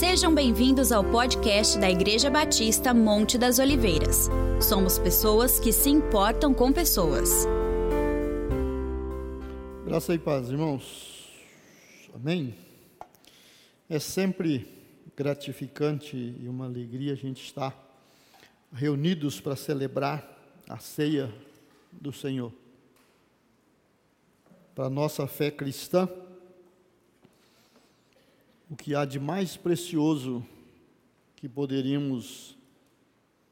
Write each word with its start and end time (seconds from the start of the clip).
Sejam 0.00 0.34
bem-vindos 0.34 0.92
ao 0.92 1.04
podcast 1.04 1.78
da 1.78 1.90
Igreja 1.90 2.30
Batista 2.30 2.94
Monte 2.94 3.36
das 3.36 3.58
Oliveiras. 3.58 4.30
Somos 4.58 4.98
pessoas 4.98 5.60
que 5.60 5.70
se 5.72 5.90
importam 5.90 6.54
com 6.54 6.72
pessoas. 6.72 7.46
Graça 9.84 10.14
e 10.14 10.18
paz, 10.18 10.48
irmãos. 10.48 11.28
Amém. 12.14 12.54
É 13.90 13.98
sempre 13.98 14.66
gratificante 15.14 16.16
e 16.16 16.48
uma 16.48 16.64
alegria 16.64 17.12
a 17.12 17.16
gente 17.16 17.44
estar 17.44 17.76
reunidos 18.72 19.38
para 19.38 19.54
celebrar 19.54 20.26
a 20.66 20.78
ceia 20.78 21.30
do 21.92 22.10
Senhor. 22.10 22.50
Para 24.74 24.86
a 24.86 24.90
nossa 24.90 25.26
fé 25.26 25.50
cristã, 25.50 26.08
o 28.70 28.76
que 28.76 28.94
há 28.94 29.04
de 29.04 29.18
mais 29.18 29.56
precioso 29.56 30.46
que 31.34 31.48
poderíamos 31.48 32.56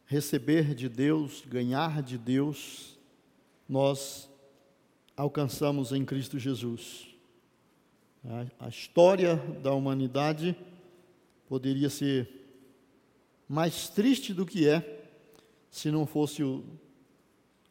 receber 0.07 0.77
de 0.77 0.89
Deus, 0.89 1.43
ganhar 1.45 2.01
de 2.05 2.17
Deus, 2.17 2.97
nós 3.69 4.31
alcançamos 5.17 5.91
em 5.91 6.05
Cristo 6.05 6.39
Jesus. 6.39 7.09
A 8.61 8.69
história 8.69 9.37
da 9.61 9.73
humanidade 9.73 10.57
poderia 11.49 11.91
ser 11.91 12.31
mais 13.49 13.89
triste 13.89 14.33
do 14.33 14.47
que 14.47 14.69
é 14.69 15.09
se 15.69 15.91
não 15.91 16.07
fosse 16.07 16.45
o, 16.45 16.65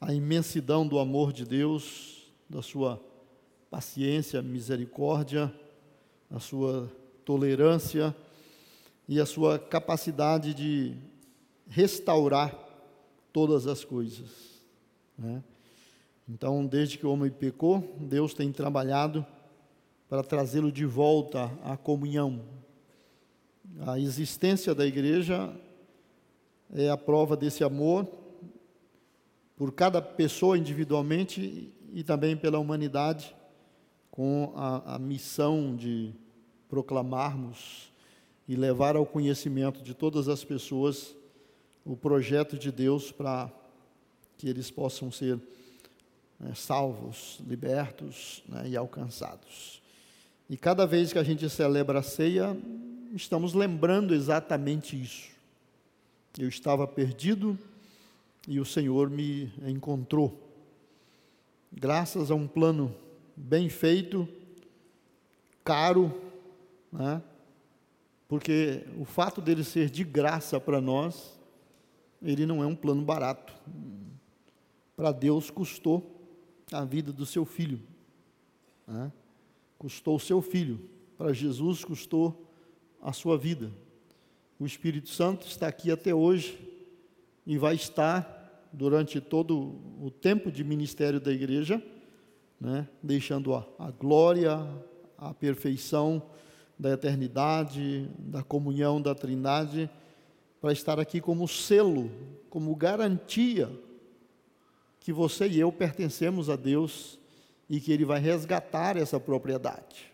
a 0.02 0.14
imensidão 0.14 0.86
do 0.86 1.00
amor 1.00 1.32
de 1.32 1.46
Deus, 1.46 2.30
da 2.50 2.62
sua 2.62 3.02
paciência, 3.70 4.42
misericórdia, 4.42 5.54
a 6.30 6.40
sua 6.40 6.92
tolerância 7.28 8.16
e 9.06 9.20
a 9.20 9.26
sua 9.26 9.60
capacidade 9.60 10.54
de 10.54 10.96
restaurar 11.68 12.58
todas 13.34 13.68
as 13.68 13.84
coisas. 13.84 14.64
Né? 15.18 15.44
Então, 16.30 16.66
desde 16.66 16.98
que 16.98 17.06
o 17.06 17.12
homem 17.12 17.30
pecou, 17.30 17.98
Deus 18.00 18.34
tem 18.34 18.50
trabalhado 18.54 19.26
para 20.08 20.24
trazê-lo 20.24 20.72
de 20.72 20.86
volta 20.86 21.52
à 21.66 21.76
comunhão. 21.76 22.46
A 23.86 24.00
existência 24.00 24.74
da 24.74 24.86
igreja 24.86 25.54
é 26.74 26.90
a 26.90 26.96
prova 26.96 27.36
desse 27.36 27.62
amor 27.62 28.08
por 29.58 29.74
cada 29.74 30.02
pessoa 30.02 30.58
individualmente 30.58 31.74
e 31.92 32.04
também 32.06 32.38
pela 32.38 32.58
humanidade, 32.58 33.36
com 34.10 34.54
a, 34.56 34.96
a 34.96 35.00
missão 35.00 35.76
de 35.76 36.16
proclamarmos 36.70 37.92
e 38.48 38.56
levar 38.56 38.96
ao 38.96 39.06
conhecimento 39.06 39.82
de 39.82 39.94
todas 39.94 40.28
as 40.28 40.44
pessoas 40.44 41.16
o 41.86 41.96
projeto 41.96 42.58
de 42.58 42.72
Deus 42.72 43.12
para 43.12 43.52
que 44.38 44.48
eles 44.48 44.70
possam 44.70 45.12
ser 45.12 45.40
né, 46.40 46.54
salvos, 46.54 47.40
libertos 47.48 48.44
né, 48.48 48.70
e 48.70 48.78
alcançados. 48.78 49.82
E 50.50 50.56
cada 50.56 50.86
vez 50.86 51.12
que 51.12 51.20
a 51.20 51.24
gente 51.24 51.50
celebra 51.50 52.00
a 52.00 52.04
ceia, 52.04 52.56
estamos 53.14 53.54
lembrando 53.54 54.14
exatamente 54.14 55.02
isso. 55.02 55.30
Eu 56.38 56.48
estava 56.48 56.88
perdido 56.88 57.58
e 58.48 58.60
o 58.60 58.66
Senhor 58.66 59.10
me 59.10 59.52
encontrou. 59.66 60.42
Graças 61.72 62.32
a 62.32 62.36
um 62.36 62.48
plano 62.48 62.96
bem 63.36 63.70
feito, 63.70 64.28
caro, 65.64 66.27
né? 66.98 67.22
porque 68.28 68.84
o 68.98 69.06
fato 69.06 69.40
dele 69.40 69.64
ser 69.64 69.90
de 69.90 70.04
graça 70.04 70.60
para 70.60 70.82
nós, 70.82 71.40
ele 72.22 72.46
não 72.46 72.64
é 72.64 72.66
um 72.66 72.76
plano 72.76 73.04
barato. 73.04 73.54
Para 74.96 75.12
Deus 75.12 75.52
custou 75.52 76.28
a 76.72 76.84
vida 76.84 77.14
do 77.14 77.26
seu 77.26 77.46
filho, 77.46 77.80
né? 78.88 79.12
custou 79.78 80.16
o 80.16 80.20
seu 80.20 80.42
filho. 80.42 80.90
Para 81.18 81.34
Jesus 81.34 81.86
custou 81.86 82.52
a 83.02 83.14
sua 83.14 83.38
vida. 83.38 83.72
O 84.60 84.66
Espírito 84.66 85.10
Santo 85.10 85.46
está 85.48 85.68
aqui 85.68 85.92
até 85.92 86.14
hoje 86.14 86.60
e 87.46 87.58
vai 87.58 87.76
estar 87.76 88.68
durante 88.74 89.22
todo 89.22 89.80
o 90.02 90.10
tempo 90.10 90.52
de 90.52 90.64
ministério 90.64 91.20
da 91.20 91.32
igreja, 91.32 91.82
né? 92.60 92.90
deixando 93.02 93.54
a, 93.54 93.66
a 93.78 93.92
glória, 93.92 94.68
a 95.16 95.34
perfeição 95.34 96.24
da 96.78 96.92
eternidade, 96.92 98.10
da 98.18 98.44
comunhão 98.44 99.02
da 99.02 99.16
Trindade, 99.16 99.90
para 100.62 100.72
estar 100.72 101.00
aqui 101.00 101.20
como 101.20 101.48
selo, 101.48 102.12
como 102.50 102.76
garantia 102.76 103.70
que 105.00 105.14
você 105.14 105.48
e 105.48 105.60
eu 105.60 105.72
pertencemos 105.72 106.50
a 106.50 106.56
Deus 106.56 107.18
e 107.70 107.80
que 107.80 107.92
Ele 107.92 108.06
vai 108.06 108.20
resgatar 108.20 108.98
essa 108.98 109.20
propriedade. 109.20 110.12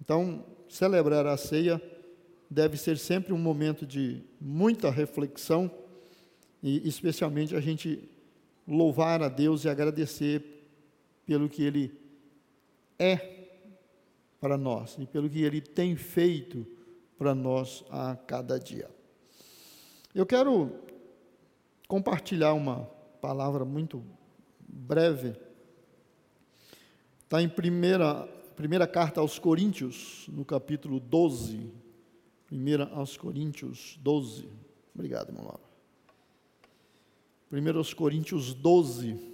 Então, 0.00 0.44
celebrar 0.68 1.26
a 1.26 1.36
ceia 1.36 1.80
deve 2.50 2.76
ser 2.76 2.98
sempre 2.98 3.32
um 3.32 3.38
momento 3.38 3.86
de 3.86 4.22
muita 4.40 4.90
reflexão 4.90 5.70
e, 6.62 6.86
especialmente, 6.86 7.54
a 7.54 7.60
gente 7.60 8.08
louvar 8.66 9.22
a 9.22 9.28
Deus 9.28 9.64
e 9.64 9.68
agradecer 9.68 10.42
pelo 11.24 11.48
que 11.48 11.62
Ele 11.62 11.92
é 12.98 13.41
para 14.42 14.58
nós 14.58 14.96
e 14.98 15.06
pelo 15.06 15.30
que 15.30 15.40
Ele 15.40 15.60
tem 15.60 15.94
feito 15.94 16.66
para 17.16 17.32
nós 17.32 17.84
a 17.88 18.16
cada 18.16 18.58
dia. 18.58 18.90
Eu 20.12 20.26
quero 20.26 20.80
compartilhar 21.86 22.52
uma 22.52 22.80
palavra 23.20 23.64
muito 23.64 24.04
breve. 24.68 25.36
Está 27.22 27.40
em 27.40 27.48
primeira, 27.48 28.26
primeira 28.56 28.84
carta 28.84 29.20
aos 29.20 29.38
Coríntios, 29.38 30.26
no 30.28 30.44
capítulo 30.44 30.98
12. 30.98 31.72
Primeira 32.44 32.86
aos 32.94 33.16
Coríntios 33.16 33.96
12. 34.02 34.48
Obrigado, 34.92 35.28
irmão 35.28 35.44
Laura. 35.44 35.62
Primeiro 37.48 37.78
aos 37.78 37.94
Coríntios 37.94 38.52
12. 38.54 39.31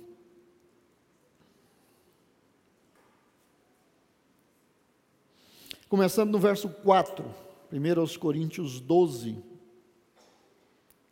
Começando 5.88 6.30
no 6.32 6.38
verso 6.38 6.68
4, 6.68 7.24
1 7.72 7.98
aos 7.98 8.14
Coríntios 8.14 8.78
12. 8.78 9.42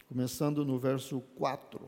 Começando 0.07 0.67
no 0.67 0.79
verso 0.79 1.23
4. 1.37 1.81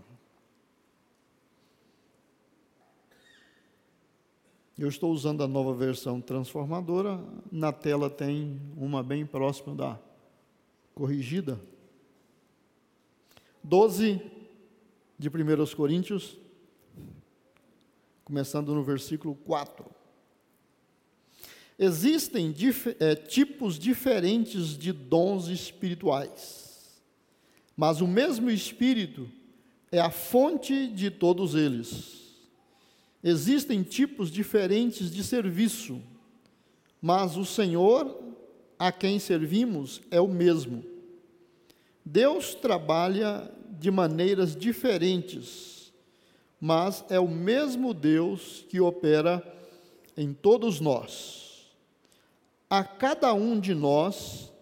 Eu 4.78 4.88
estou 4.88 5.12
usando 5.12 5.42
a 5.42 5.46
nova 5.46 5.74
versão 5.74 6.18
transformadora, 6.18 7.22
na 7.52 7.74
tela 7.74 8.08
tem 8.08 8.58
uma 8.74 9.02
bem 9.02 9.26
próxima 9.26 9.74
da 9.74 10.00
corrigida. 10.94 11.60
12 13.62 14.18
de 15.18 15.28
1 15.28 15.76
Coríntios, 15.76 16.38
começando 18.24 18.74
no 18.74 18.82
versículo 18.82 19.34
4. 19.34 19.97
Existem 21.78 22.50
dif 22.50 22.96
é, 22.98 23.14
tipos 23.14 23.78
diferentes 23.78 24.76
de 24.76 24.92
dons 24.92 25.46
espirituais, 25.46 27.00
mas 27.76 28.00
o 28.00 28.06
mesmo 28.06 28.50
Espírito 28.50 29.30
é 29.92 30.00
a 30.00 30.10
fonte 30.10 30.88
de 30.88 31.08
todos 31.08 31.54
eles. 31.54 32.34
Existem 33.22 33.84
tipos 33.84 34.28
diferentes 34.28 35.08
de 35.08 35.22
serviço, 35.22 36.02
mas 37.00 37.36
o 37.36 37.44
Senhor 37.44 38.24
a 38.76 38.90
quem 38.90 39.20
servimos 39.20 40.00
é 40.10 40.20
o 40.20 40.26
mesmo. 40.26 40.84
Deus 42.04 42.56
trabalha 42.56 43.48
de 43.78 43.88
maneiras 43.88 44.56
diferentes, 44.56 45.92
mas 46.60 47.04
é 47.08 47.20
o 47.20 47.28
mesmo 47.28 47.94
Deus 47.94 48.64
que 48.68 48.80
opera 48.80 49.40
em 50.16 50.32
todos 50.32 50.80
nós 50.80 51.47
a 52.70 52.84
cada 52.84 53.32
um 53.32 53.58
de 53.58 53.74
nós 53.74 54.52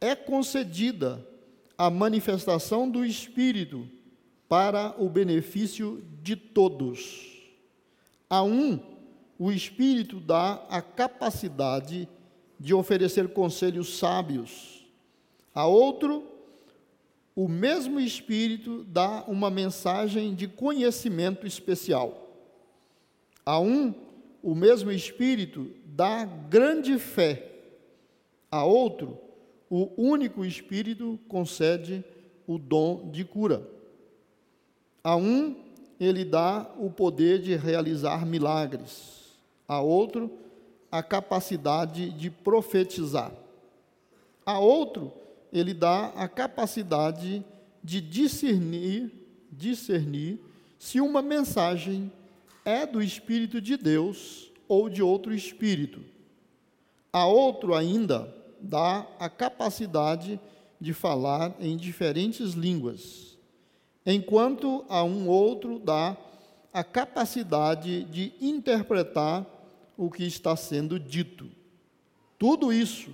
é 0.00 0.14
concedida 0.14 1.26
a 1.78 1.90
manifestação 1.90 2.90
do 2.90 3.04
Espírito 3.04 3.88
para 4.48 4.94
o 4.98 5.08
benefício 5.08 6.04
de 6.22 6.36
todos. 6.36 7.36
A 8.28 8.42
um, 8.42 8.78
o 9.38 9.50
Espírito 9.50 10.20
dá 10.20 10.64
a 10.68 10.80
capacidade 10.82 12.08
de 12.58 12.74
oferecer 12.74 13.28
conselhos 13.28 13.98
sábios. 13.98 14.86
A 15.54 15.66
outro, 15.66 16.24
o 17.34 17.48
mesmo 17.48 18.00
Espírito 18.00 18.84
dá 18.84 19.24
uma 19.26 19.50
mensagem 19.50 20.34
de 20.34 20.46
conhecimento 20.46 21.46
especial. 21.46 22.30
A 23.44 23.60
um, 23.60 23.94
o 24.46 24.54
mesmo 24.54 24.92
Espírito 24.92 25.72
dá 25.84 26.24
grande 26.24 27.00
fé, 27.00 27.50
a 28.48 28.64
outro, 28.64 29.18
o 29.68 29.90
único 29.96 30.44
Espírito 30.44 31.18
concede 31.26 32.04
o 32.46 32.56
dom 32.56 33.10
de 33.10 33.24
cura. 33.24 33.68
A 35.02 35.16
um, 35.16 35.56
ele 35.98 36.24
dá 36.24 36.70
o 36.78 36.88
poder 36.88 37.40
de 37.42 37.56
realizar 37.56 38.24
milagres. 38.24 39.36
A 39.66 39.80
outro, 39.80 40.30
a 40.92 41.02
capacidade 41.02 42.10
de 42.10 42.30
profetizar. 42.30 43.32
A 44.46 44.60
outro, 44.60 45.12
ele 45.52 45.74
dá 45.74 46.12
a 46.14 46.28
capacidade 46.28 47.44
de 47.82 48.00
discernir, 48.00 49.10
discernir 49.50 50.38
se 50.78 51.00
uma 51.00 51.20
mensagem 51.20 52.12
é 52.66 52.84
do 52.84 53.00
Espírito 53.00 53.60
de 53.60 53.76
Deus 53.76 54.50
ou 54.66 54.90
de 54.90 55.00
outro 55.00 55.32
espírito. 55.32 56.00
A 57.12 57.24
outro 57.24 57.74
ainda 57.76 58.34
dá 58.60 59.06
a 59.20 59.30
capacidade 59.30 60.40
de 60.80 60.92
falar 60.92 61.54
em 61.60 61.76
diferentes 61.76 62.54
línguas, 62.54 63.38
enquanto 64.04 64.84
a 64.88 65.04
um 65.04 65.28
outro 65.28 65.78
dá 65.78 66.16
a 66.72 66.82
capacidade 66.82 68.02
de 68.04 68.32
interpretar 68.40 69.46
o 69.96 70.10
que 70.10 70.24
está 70.24 70.56
sendo 70.56 70.98
dito. 70.98 71.48
Tudo 72.36 72.72
isso 72.72 73.10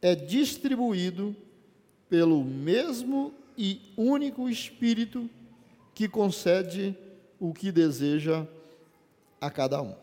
é 0.00 0.14
distribuído 0.14 1.36
pelo 2.08 2.42
mesmo 2.42 3.32
e 3.56 3.92
único 3.94 4.48
Espírito 4.48 5.28
que 5.94 6.08
concede 6.08 6.96
o 7.38 7.52
que 7.52 7.70
deseja 7.70 8.46
a 9.40 9.50
cada 9.50 9.80
um. 9.80 9.94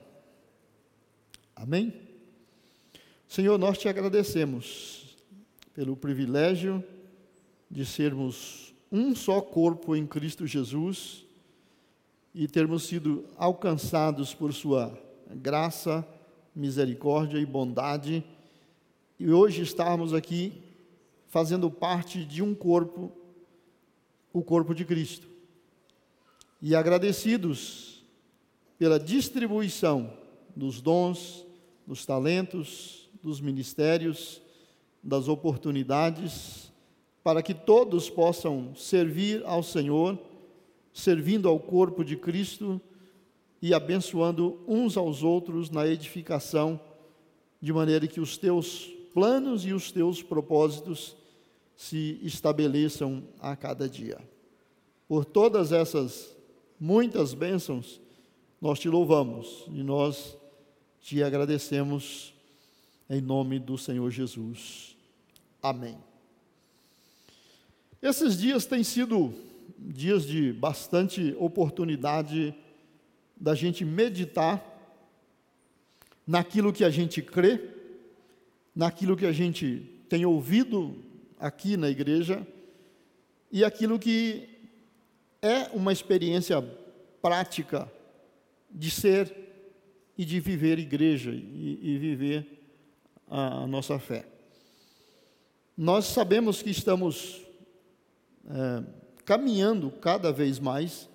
Amém? 1.56 1.94
Senhor, 3.28 3.58
nós 3.58 3.78
te 3.78 3.88
agradecemos 3.88 5.16
pelo 5.74 5.96
privilégio 5.96 6.84
de 7.70 7.86
sermos 7.86 8.74
um 8.92 9.16
só 9.16 9.42
corpo 9.42 9.96
em 9.96 10.08
Cristo 10.08 10.48
Jesus 10.48 11.26
e 12.34 12.48
termos 12.48 12.84
sido 12.84 13.26
alcançados 13.36 14.34
por 14.34 14.54
Sua 14.54 14.98
graça, 15.30 16.08
misericórdia 16.56 17.38
e 17.38 17.46
bondade, 17.46 18.24
e 19.20 19.32
hoje 19.32 19.62
estarmos 19.62 20.14
aqui 20.14 20.64
fazendo 21.28 21.70
parte 21.70 22.24
de 22.24 22.42
um 22.42 22.56
corpo, 22.56 23.12
o 24.32 24.42
corpo 24.42 24.74
de 24.74 24.86
Cristo. 24.86 25.28
E 26.62 26.76
agradecidos 26.76 27.97
pela 28.78 29.00
distribuição 29.00 30.14
dos 30.56 30.82
dons, 30.82 31.46
dos 31.86 32.06
talentos, 32.06 33.10
dos 33.24 33.42
ministérios, 33.42 34.42
das 35.04 35.28
oportunidades, 35.28 36.72
para 37.24 37.42
que 37.42 37.54
todos 37.54 38.10
possam 38.10 38.74
servir 38.76 39.44
ao 39.46 39.62
Senhor, 39.64 40.18
servindo 40.94 41.48
ao 41.48 41.60
corpo 41.60 42.04
de 42.04 42.16
Cristo 42.16 42.80
e 43.62 43.74
abençoando 43.74 44.60
uns 44.68 44.98
aos 44.98 45.24
outros 45.24 45.70
na 45.70 45.88
edificação, 45.88 46.80
de 47.62 47.74
maneira 47.74 48.08
que 48.08 48.20
os 48.20 48.38
teus 48.38 48.94
planos 49.14 49.66
e 49.66 49.74
os 49.74 49.92
teus 49.92 50.22
propósitos 50.22 51.16
se 51.76 52.20
estabeleçam 52.22 53.24
a 53.40 53.56
cada 53.56 53.90
dia. 53.90 54.20
Por 55.08 55.26
todas 55.26 55.72
essas 55.72 56.36
muitas 56.80 57.34
bênçãos, 57.34 58.00
nós 58.60 58.80
te 58.80 58.90
louvamos 58.90 59.66
e 59.68 59.84
nós 59.84 60.36
te 61.00 61.22
agradecemos 61.22 62.34
em 63.10 63.22
nome 63.22 63.60
do 63.60 63.78
Senhor 63.78 64.10
Jesus. 64.10 64.98
Amém. 65.62 65.98
Esses 68.02 68.38
dias 68.38 68.66
têm 68.66 68.84
sido 68.84 69.34
dias 69.78 70.26
de 70.26 70.52
bastante 70.54 71.36
oportunidade 71.40 72.54
da 73.36 73.54
gente 73.54 73.86
meditar 73.86 74.64
naquilo 76.26 76.74
que 76.74 76.84
a 76.84 76.90
gente 76.90 77.22
crê, 77.22 77.62
naquilo 78.76 79.16
que 79.16 79.26
a 79.26 79.32
gente 79.32 80.04
tem 80.10 80.26
ouvido 80.26 80.96
aqui 81.40 81.78
na 81.78 81.90
igreja 81.90 82.46
e 83.52 83.64
aquilo 83.64 84.00
que 84.00 84.50
é 85.42 85.70
uma 85.74 85.94
experiência 85.94 86.62
prática 87.22 87.92
de 88.70 88.92
ser 88.92 89.34
e 90.18 90.26
de 90.26 90.40
viver 90.40 90.80
igreja 90.80 91.32
e, 91.32 91.80
e 91.82 91.98
viver 91.98 92.64
a, 93.28 93.64
a, 93.64 93.68
nossa 93.68 94.00
fé. 94.00 94.28
Nós 95.76 96.06
sabemos 96.06 96.62
que 96.62 96.72
estamos 96.72 97.42
é, 98.46 98.84
caminhando 99.24 99.92
cada 99.92 100.32
vez 100.32 100.60
mais 100.60 101.08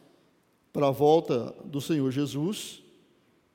para 0.72 0.88
a 0.88 0.93
volta 0.93 1.54
do 1.64 1.81
Senhor 1.81 2.10
Jesus 2.10 2.82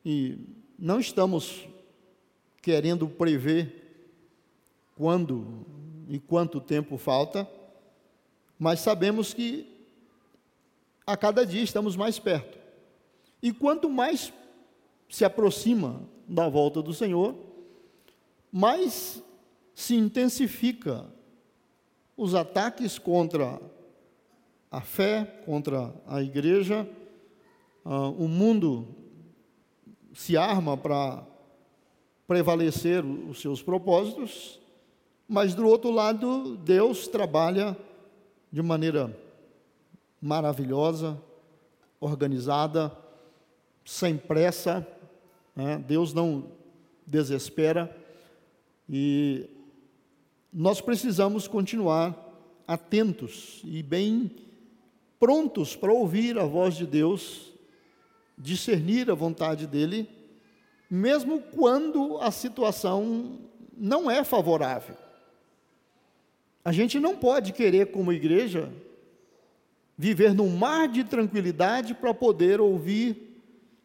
e 0.06 0.38
não 0.78 1.00
estamos 1.00 1.68
querendo 2.62 3.08
prever 3.08 3.88
quando 4.96 5.66
e 6.10 6.20
quanto 6.20 6.60
tempo 6.60 6.98
falta, 6.98 7.48
mas 8.58 8.80
sabemos 8.80 9.34
que 9.34 9.78
a 11.06 11.16
cada 11.16 11.46
dia 11.46 11.62
estamos 11.62 11.96
mais 11.96 12.18
perto. 12.20 12.57
E 13.48 13.54
quanto 13.54 13.90
mais 13.90 14.34
se 15.08 15.24
aproxima 15.24 16.02
da 16.28 16.50
volta 16.50 16.82
do 16.82 16.94
Senhor, 16.94 17.34
mais 18.52 19.24
se 19.74 19.96
intensifica 19.96 21.06
os 22.18 22.36
ataques 22.36 23.00
contra 23.00 23.58
a 24.70 24.82
fé, 24.82 25.24
contra 25.46 25.96
a 26.06 26.22
igreja. 26.22 26.86
Uh, 27.86 28.22
o 28.22 28.28
mundo 28.28 28.86
se 30.14 30.36
arma 30.36 30.76
para 30.76 31.26
prevalecer 32.28 33.06
os 33.06 33.40
seus 33.40 33.64
propósitos, 33.64 34.60
mas 35.26 35.56
do 35.56 35.66
outro 35.66 35.90
lado, 35.90 36.58
Deus 36.58 37.08
trabalha 37.08 37.78
de 38.52 38.62
maneira 38.62 39.18
maravilhosa, 40.22 41.18
organizada, 42.02 43.07
sem 43.88 44.18
pressa, 44.18 44.86
né? 45.56 45.82
Deus 45.88 46.14
não 46.14 46.52
desespera 47.06 47.96
e 48.90 49.50
nós 50.52 50.82
precisamos 50.82 51.48
continuar 51.48 52.14
atentos 52.68 53.62
e 53.64 53.82
bem 53.82 54.30
prontos 55.18 55.74
para 55.74 55.94
ouvir 55.94 56.38
a 56.38 56.44
voz 56.44 56.76
de 56.76 56.86
Deus, 56.86 57.54
discernir 58.38 59.10
a 59.10 59.16
vontade 59.16 59.66
dEle, 59.66 60.10
mesmo 60.92 61.40
quando 61.40 62.18
a 62.18 62.30
situação 62.30 63.40
não 63.78 64.12
é 64.12 64.22
favorável. 64.22 64.98
A 66.64 66.74
gente 66.74 67.00
não 67.00 67.16
pode 67.16 67.54
querer, 67.54 67.90
como 67.92 68.12
igreja, 68.12 68.70
viver 69.98 70.34
num 70.34 70.50
mar 70.50 70.90
de 70.90 71.06
tranquilidade 71.06 71.94
para 71.94 72.14
poder 72.14 72.60
ouvir 72.60 73.27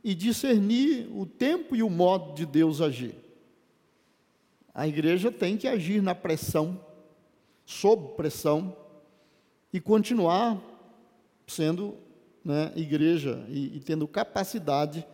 e 0.03 0.15
discernir 0.15 1.09
o 1.13 1.25
tempo 1.25 1.77
e 1.77 1.83
o 1.83 1.91
modo 1.91 2.35
de 2.35 2.45
Deus 2.45 2.81
agir. 2.81 3.15
A 4.75 4.89
igreja 4.89 5.31
tem 5.31 5.57
que 5.57 5.69
agir 5.69 6.03
na 6.03 6.15
pressão, 6.15 6.81
sob 7.65 8.15
pressão, 8.17 8.77
e 9.73 9.81
continuar 9.81 10.61
sendo 11.47 11.95
né, 12.45 12.73
igreja 12.75 13.45
e, 13.49 13.77
e, 13.77 13.81
tendo 13.81 14.07
capacidade 14.09 15.07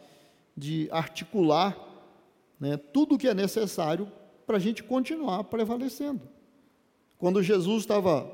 de 0.57 0.89
articular 0.91 1.77
né, 2.59 2.77
tudo 2.77 3.15
o 3.15 3.19
que 3.19 3.29
é 3.29 3.35
necessário 3.35 4.11
para 4.47 4.57
a 4.57 4.61
gente 4.61 4.83
continuar 4.83 5.45
prevalecendo. 5.45 6.23
Quando 7.19 7.43
Jesus 7.43 7.83
estava 7.83 8.31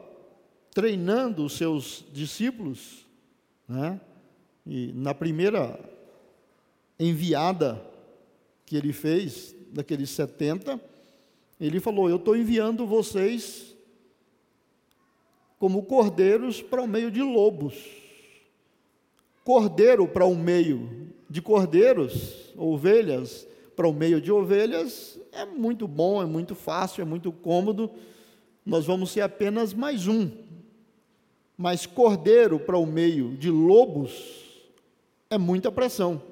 treinando 0.72 1.44
os 1.44 1.56
seus 1.56 2.04
discípulos, 2.12 3.06
né, 3.68 4.00
e 4.66 4.92
na 4.94 5.14
primeira 5.14 5.78
enviada 6.98 7.80
que 8.66 8.76
ele 8.76 8.92
fez, 8.92 9.54
daqueles 9.70 10.10
70, 10.10 10.80
ele 11.60 11.80
falou: 11.80 12.08
Eu 12.08 12.16
estou 12.16 12.36
enviando 12.36 12.86
vocês 12.86 13.74
como 15.58 15.84
cordeiros 15.84 16.60
para 16.62 16.82
o 16.82 16.86
meio 16.86 17.10
de 17.10 17.22
lobos. 17.22 17.74
Cordeiro 19.42 20.08
para 20.08 20.24
o 20.24 20.34
meio 20.34 21.12
de 21.28 21.42
cordeiros, 21.42 22.52
ovelhas 22.56 23.46
para 23.74 23.88
o 23.88 23.92
meio 23.92 24.20
de 24.20 24.30
ovelhas, 24.30 25.18
é 25.32 25.44
muito 25.44 25.88
bom, 25.88 26.22
é 26.22 26.26
muito 26.26 26.54
fácil, 26.54 27.02
é 27.02 27.04
muito 27.04 27.32
cômodo. 27.32 27.90
Nós 28.64 28.86
vamos 28.86 29.10
ser 29.10 29.20
apenas 29.20 29.74
mais 29.74 30.06
um. 30.06 30.30
Mas 31.56 31.86
cordeiro 31.86 32.58
para 32.58 32.78
o 32.78 32.86
meio 32.86 33.36
de 33.36 33.50
lobos 33.50 34.44
é 35.28 35.36
muita 35.36 35.70
pressão. 35.70 36.22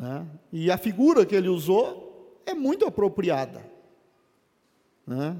Né? 0.00 0.26
E 0.50 0.70
a 0.70 0.78
figura 0.78 1.26
que 1.26 1.36
ele 1.36 1.50
usou 1.50 2.40
é 2.46 2.54
muito 2.54 2.86
apropriada. 2.86 3.62
Né? 5.06 5.36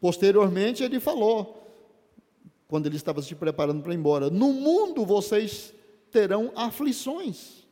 Posteriormente, 0.00 0.84
ele 0.84 1.00
falou, 1.00 1.68
quando 2.68 2.86
ele 2.86 2.94
estava 2.94 3.20
se 3.20 3.34
preparando 3.34 3.82
para 3.82 3.92
ir 3.92 3.96
embora: 3.96 4.30
No 4.30 4.52
mundo 4.52 5.04
vocês 5.04 5.74
terão 6.12 6.52
aflições. 6.54 7.66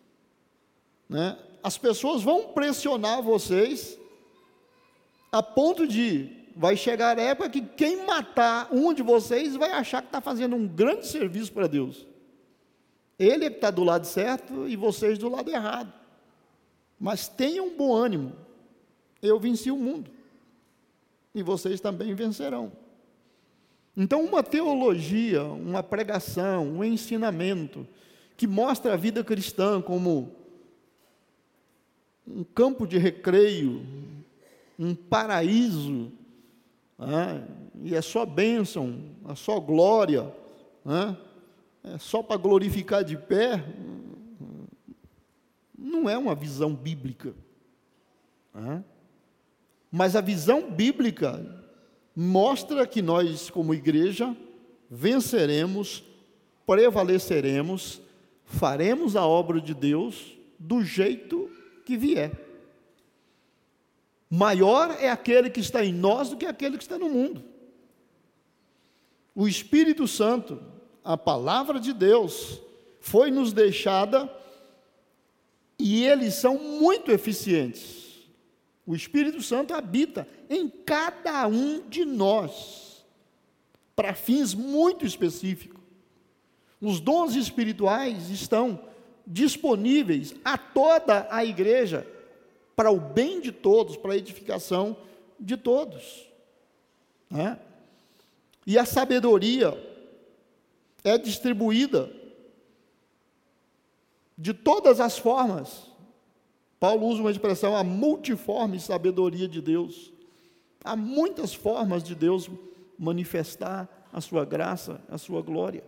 Né? 1.08 1.38
As 1.62 1.78
pessoas 1.78 2.22
vão 2.22 2.48
pressionar 2.48 3.22
vocês 3.22 3.96
a 5.30 5.42
ponto 5.44 5.86
de 5.86 6.44
vai 6.56 6.76
chegar 6.76 7.18
a 7.18 7.22
época 7.22 7.50
que 7.50 7.60
quem 7.60 8.04
matar 8.04 8.68
um 8.72 8.92
de 8.92 9.02
vocês 9.02 9.54
vai 9.54 9.70
achar 9.70 10.02
que 10.02 10.08
está 10.08 10.20
fazendo 10.20 10.56
um 10.56 10.66
grande 10.66 11.06
serviço 11.06 11.52
para 11.52 11.68
Deus. 11.68 12.04
Ele 13.18 13.44
é 13.44 13.48
está 13.48 13.70
do 13.70 13.84
lado 13.84 14.06
certo 14.06 14.68
e 14.68 14.76
vocês 14.76 15.18
do 15.18 15.28
lado 15.28 15.50
errado. 15.50 15.92
Mas 16.98 17.28
tenham 17.28 17.76
bom 17.76 17.94
ânimo. 17.94 18.32
Eu 19.22 19.38
venci 19.38 19.70
o 19.70 19.76
mundo. 19.76 20.10
E 21.34 21.42
vocês 21.42 21.80
também 21.80 22.14
vencerão. 22.14 22.72
Então, 23.96 24.24
uma 24.24 24.42
teologia, 24.42 25.44
uma 25.44 25.82
pregação, 25.82 26.66
um 26.66 26.84
ensinamento 26.84 27.86
que 28.36 28.46
mostra 28.46 28.94
a 28.94 28.96
vida 28.96 29.22
cristã 29.22 29.80
como 29.80 30.34
um 32.26 32.42
campo 32.42 32.86
de 32.86 32.98
recreio, 32.98 33.86
um 34.78 34.94
paraíso, 34.94 36.10
né? 36.98 37.46
e 37.82 37.94
é 37.94 38.02
só 38.02 38.26
bênção, 38.26 38.98
é 39.28 39.34
só 39.34 39.60
glória, 39.60 40.32
né? 40.84 41.16
É 41.84 41.98
só 41.98 42.22
para 42.22 42.38
glorificar 42.38 43.04
de 43.04 43.16
pé, 43.16 43.62
não 45.76 46.08
é 46.08 46.16
uma 46.16 46.34
visão 46.34 46.74
bíblica. 46.74 47.34
Né? 48.54 48.82
Mas 49.90 50.16
a 50.16 50.20
visão 50.20 50.70
bíblica 50.70 51.62
mostra 52.16 52.86
que 52.86 53.02
nós, 53.02 53.50
como 53.50 53.74
igreja, 53.74 54.34
venceremos, 54.90 56.02
prevaleceremos, 56.66 58.00
faremos 58.44 59.14
a 59.14 59.26
obra 59.26 59.60
de 59.60 59.74
Deus 59.74 60.38
do 60.58 60.82
jeito 60.82 61.50
que 61.84 61.96
vier. 61.96 62.32
Maior 64.30 64.96
é 65.00 65.10
aquele 65.10 65.50
que 65.50 65.60
está 65.60 65.84
em 65.84 65.92
nós 65.92 66.30
do 66.30 66.36
que 66.36 66.46
aquele 66.46 66.78
que 66.78 66.82
está 66.82 66.98
no 66.98 67.08
mundo. 67.08 67.44
O 69.34 69.46
Espírito 69.46 70.08
Santo, 70.08 70.60
a 71.04 71.16
palavra 71.18 71.78
de 71.78 71.92
Deus, 71.92 72.58
foi 72.98 73.30
nos 73.30 73.52
deixada 73.52 74.30
e 75.78 76.04
eles 76.04 76.34
são 76.34 76.58
muito 76.58 77.12
eficientes. 77.12 78.22
O 78.86 78.94
Espírito 78.94 79.42
Santo 79.42 79.74
habita 79.74 80.26
em 80.48 80.68
cada 80.68 81.46
um 81.46 81.86
de 81.88 82.04
nós, 82.04 83.04
para 83.94 84.14
fins 84.14 84.54
muito 84.54 85.04
específicos. 85.04 85.80
Os 86.80 87.00
dons 87.00 87.34
espirituais 87.34 88.30
estão 88.30 88.80
disponíveis 89.26 90.34
a 90.44 90.56
toda 90.56 91.26
a 91.30 91.44
igreja, 91.44 92.06
para 92.74 92.90
o 92.90 92.98
bem 92.98 93.40
de 93.40 93.52
todos, 93.52 93.96
para 93.96 94.14
a 94.14 94.16
edificação 94.16 94.96
de 95.38 95.56
todos. 95.56 96.26
Né? 97.30 97.58
E 98.66 98.78
a 98.78 98.84
sabedoria 98.84 99.70
é 101.04 101.18
distribuída 101.18 102.10
de 104.36 104.52
todas 104.52 104.98
as 104.98 105.18
formas. 105.18 105.90
Paulo 106.80 107.06
usa 107.06 107.20
uma 107.20 107.30
expressão, 107.30 107.76
a 107.76 107.84
multiforme 107.84 108.80
sabedoria 108.80 109.46
de 109.46 109.60
Deus. 109.60 110.12
Há 110.82 110.96
muitas 110.96 111.54
formas 111.54 112.02
de 112.02 112.14
Deus 112.14 112.50
manifestar 112.98 114.08
a 114.12 114.20
sua 114.20 114.44
graça, 114.44 115.00
a 115.08 115.18
sua 115.18 115.40
glória. 115.42 115.84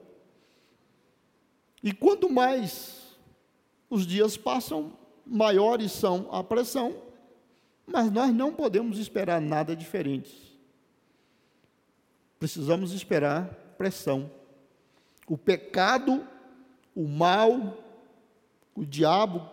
E 1.83 1.93
quanto 1.93 2.31
mais 2.31 3.17
os 3.89 4.07
dias 4.07 4.37
passam, 4.37 4.93
maiores 5.25 5.93
são 5.93 6.29
a 6.33 6.43
pressão, 6.43 6.97
mas 7.87 8.11
nós 8.11 8.35
não 8.35 8.53
podemos 8.53 8.99
esperar 8.99 9.41
nada 9.41 9.77
diferente. 9.77 10.59
Precisamos 12.39 12.93
esperar 12.93 13.49
pressão. 13.79 14.31
O 15.27 15.37
pecado, 15.37 16.27
o 16.95 17.07
mal, 17.07 17.77
o 18.75 18.85
diabo 18.85 19.49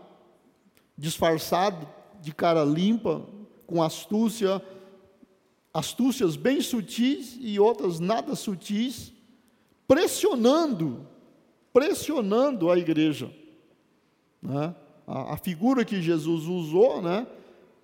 disfarçado 0.97 1.87
de 2.21 2.33
cara 2.33 2.63
limpa, 2.63 3.25
com 3.65 3.81
astúcia, 3.81 4.61
astúcias 5.73 6.35
bem 6.35 6.61
sutis 6.61 7.37
e 7.39 7.59
outras 7.59 7.99
nada 7.99 8.35
sutis, 8.35 9.11
pressionando, 9.87 11.07
pressionando 11.73 12.69
a 12.69 12.77
igreja. 12.77 13.31
Né? 14.41 14.75
A, 15.07 15.33
a, 15.33 15.37
figura 15.37 15.83
que 15.83 16.01
Jesus 16.01 16.45
usou 16.45 17.01
né, 17.01 17.25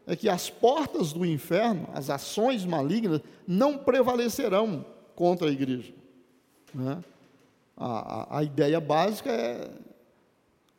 é 0.05 0.15
que 0.15 0.29
as 0.29 0.49
portas 0.49 1.11
do 1.11 1.25
inferno, 1.25 1.89
as 1.93 2.09
ações 2.09 2.65
malignas, 2.65 3.21
não 3.47 3.77
prevalecerão 3.77 4.85
contra 5.15 5.49
a 5.49 5.51
igreja. 5.51 5.93
Né? 6.73 7.03
A, 7.79 8.39
a, 8.39 8.43
ideia 8.43 8.79
básica 8.81 9.31
é 9.31 9.71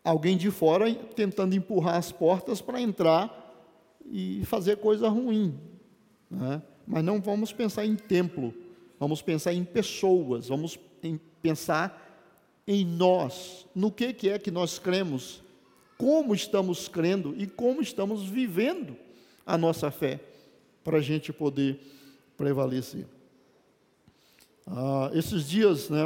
alguém 0.04 0.36
de 0.36 0.50
fora 0.50 0.94
tentando 0.94 1.54
empurrar 1.54 1.96
as 1.96 2.12
portas 2.12 2.60
para 2.60 2.78
entrar 2.78 3.34
e 4.04 4.44
fazer 4.44 4.76
coisa 4.76 5.08
ruim. 5.08 5.58
Né? 6.30 6.60
Mas 6.86 7.02
não 7.02 7.18
vamos 7.18 7.54
pensar 7.54 7.86
em 7.86 7.96
templo, 7.96 8.52
vamos 8.98 9.22
pensar 9.22 9.54
em 9.54 9.64
pessoas, 9.64 10.48
vamos 10.48 10.78
em 11.02 11.18
pensar 11.40 12.06
em 12.66 12.84
nós, 12.84 13.66
no 13.74 13.90
que, 13.90 14.12
que 14.12 14.28
é 14.28 14.38
que 14.38 14.50
nós 14.50 14.78
cremos, 14.78 15.42
como 15.96 16.34
estamos 16.34 16.86
crendo 16.86 17.34
e 17.36 17.46
como 17.46 17.80
estamos 17.80 18.24
vivendo 18.24 18.94
a 19.46 19.56
nossa 19.56 19.90
fé, 19.90 20.20
para 20.84 20.98
a 20.98 21.00
gente 21.00 21.32
poder 21.32 21.80
prevalecer. 22.36 23.06
Ah, 24.66 25.10
esses 25.14 25.48
dias, 25.48 25.88
né, 25.88 26.00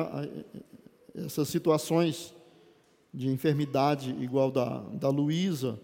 essas 1.15 1.49
situações 1.49 2.35
de 3.13 3.29
enfermidade 3.29 4.11
igual 4.21 4.51
da, 4.51 4.81
da 4.93 5.09
Luísa, 5.09 5.79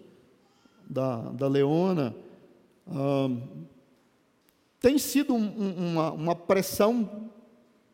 da, 0.89 1.21
da 1.31 1.47
Leona, 1.47 2.13
tem 4.79 4.97
sido 4.97 5.33
um, 5.33 5.91
uma, 5.91 6.11
uma 6.11 6.35
pressão 6.35 7.29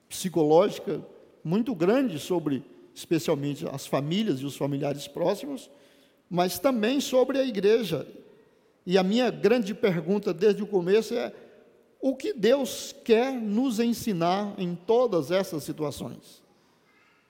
psicológica 0.09 1.01
muito 1.43 1.75
grande 1.75 2.17
sobre, 2.17 2.63
especialmente, 2.95 3.67
as 3.67 3.85
famílias 3.85 4.39
e 4.39 4.45
os 4.45 4.57
familiares 4.57 5.07
próximos, 5.07 5.69
mas 6.29 6.57
também 6.57 6.99
sobre 6.99 7.37
a 7.37 7.45
igreja. 7.45 8.07
E 8.85 8.97
a 8.97 9.03
minha 9.03 9.29
grande 9.29 9.75
pergunta 9.75 10.33
desde 10.33 10.63
o 10.63 10.67
começo 10.67 11.13
é: 11.13 11.33
o 12.01 12.15
que 12.15 12.33
Deus 12.33 12.95
quer 13.03 13.33
nos 13.33 13.79
ensinar 13.79 14.55
em 14.57 14.73
todas 14.73 15.29
essas 15.29 15.63
situações? 15.63 16.46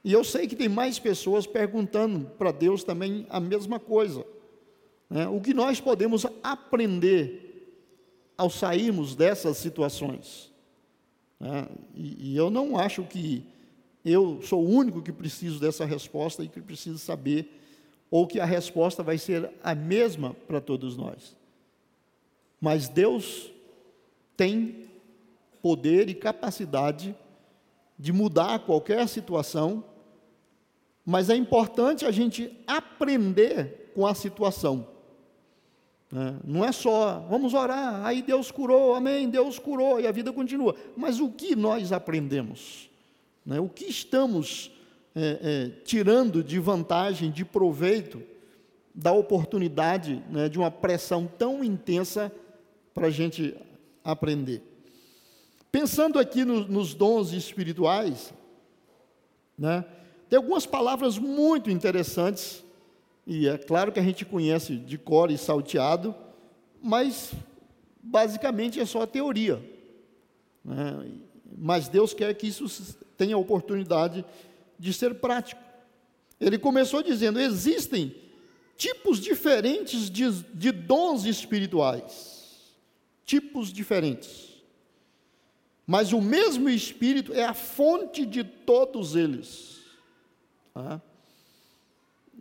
E 0.08 0.14
eu 0.14 0.24
sei 0.24 0.48
que 0.48 0.56
tem 0.56 0.70
mais 0.70 0.98
pessoas 0.98 1.46
perguntando 1.46 2.30
para 2.38 2.54
Deus 2.54 2.82
também 2.82 3.28
a 3.30 3.42
mesma 3.42 3.78
coisa. 3.78 4.26
Né? 5.10 5.28
O 5.28 5.42
que 5.42 5.54
nós 5.54 5.82
podemos 5.82 6.26
aprender 6.42 7.76
ao 8.38 8.50
sairmos 8.50 9.18
dessas 9.18 9.58
situações? 9.58 10.50
Né? 11.38 11.68
E, 11.94 12.32
e 12.32 12.38
eu 12.38 12.50
não 12.50 12.78
acho 12.80 13.04
que 13.04 13.44
eu 14.06 14.42
sou 14.42 14.64
o 14.64 14.70
único 14.70 15.02
que 15.02 15.12
preciso 15.12 15.60
dessa 15.60 15.84
resposta 15.84 16.42
e 16.42 16.48
que 16.48 16.62
preciso 16.62 17.00
saber, 17.00 17.60
ou 18.10 18.26
que 18.26 18.40
a 18.40 18.46
resposta 18.46 19.04
vai 19.04 19.18
ser 19.18 19.52
a 19.62 19.76
mesma 19.76 20.34
para 20.48 20.62
todos 20.62 20.96
nós. 20.96 21.36
Mas 22.62 22.88
Deus 22.88 23.52
tem 24.38 24.88
poder 25.62 26.08
e 26.08 26.16
capacidade 26.16 27.14
de 28.00 28.14
mudar 28.14 28.60
qualquer 28.60 29.06
situação 29.10 29.84
mas 31.10 31.30
é 31.30 31.38
importante 31.38 32.06
a 32.06 32.12
gente 32.12 32.52
aprender 32.68 33.94
com 33.96 34.06
a 34.06 34.14
situação. 34.14 34.86
Né? 36.12 36.38
Não 36.44 36.66
é 36.66 36.74
só, 36.74 37.26
vamos 37.30 37.54
orar, 37.54 38.06
aí 38.06 38.22
Deus 38.22 38.52
curou, 38.52 38.94
amém, 38.94 39.30
Deus 39.30 39.58
curou, 39.58 40.02
e 40.02 40.06
a 40.06 40.12
vida 40.12 40.34
continua. 40.34 40.76
Mas 40.98 41.22
o 41.22 41.30
que 41.30 41.56
nós 41.56 41.94
aprendemos? 41.94 42.90
Né? 43.46 43.58
O 43.58 43.70
que 43.70 43.86
estamos 43.86 44.70
é, 45.16 45.40
é, 45.42 45.82
tirando 45.86 46.44
de 46.44 46.60
vantagem, 46.60 47.32
de 47.32 47.46
proveito, 47.46 48.22
da 48.94 49.14
oportunidade 49.14 50.22
né, 50.30 50.50
de 50.50 50.60
uma 50.60 50.70
pressão 50.70 51.26
tão 51.26 51.64
intensa 51.64 52.30
para 52.94 53.08
a 53.08 53.12
gente 53.12 53.56
aprender? 54.04 54.62
Pensando 55.72 56.20
aqui 56.20 56.44
no, 56.44 56.68
nos 56.68 56.94
dons 56.94 57.32
espirituais, 57.32 58.34
né? 59.58 59.86
Tem 60.29 60.38
algumas 60.38 60.65
palavras 60.65 61.17
muito 61.17 61.69
interessantes, 61.69 62.63
e 63.25 63.48
é 63.48 63.57
claro 63.57 63.91
que 63.91 64.00
a 64.00 64.03
gente 64.03 64.25
conhece 64.25 64.75
de 64.75 64.98
cor 64.98 65.31
e 65.31 65.38
salteado, 65.38 66.15
mas 66.81 67.31
basicamente 68.01 68.79
é 68.79 68.86
só 68.86 69.01
a 69.01 69.07
teoria. 69.07 69.62
Né? 70.63 71.12
Mas 71.57 71.88
Deus 71.88 72.13
quer 72.13 72.34
que 72.34 72.48
isso 72.48 72.96
tenha 73.17 73.38
oportunidade 73.38 74.24
de 74.77 74.93
ser 74.93 75.15
prático. 75.15 75.62
Ele 76.39 76.57
começou 76.57 77.01
dizendo: 77.01 77.39
existem 77.39 78.15
tipos 78.75 79.19
diferentes 79.19 80.10
de, 80.10 80.31
de 80.53 80.72
dons 80.72 81.25
espirituais. 81.25 82.75
Tipos 83.25 83.74
diferentes. 83.74 84.48
Mas 85.86 86.13
o 86.13 86.22
mesmo 86.22 86.69
Espírito 86.69 87.34
é 87.34 87.43
a 87.43 87.53
fonte 87.53 88.25
de 88.25 88.43
todos 88.43 89.15
eles. 89.15 89.76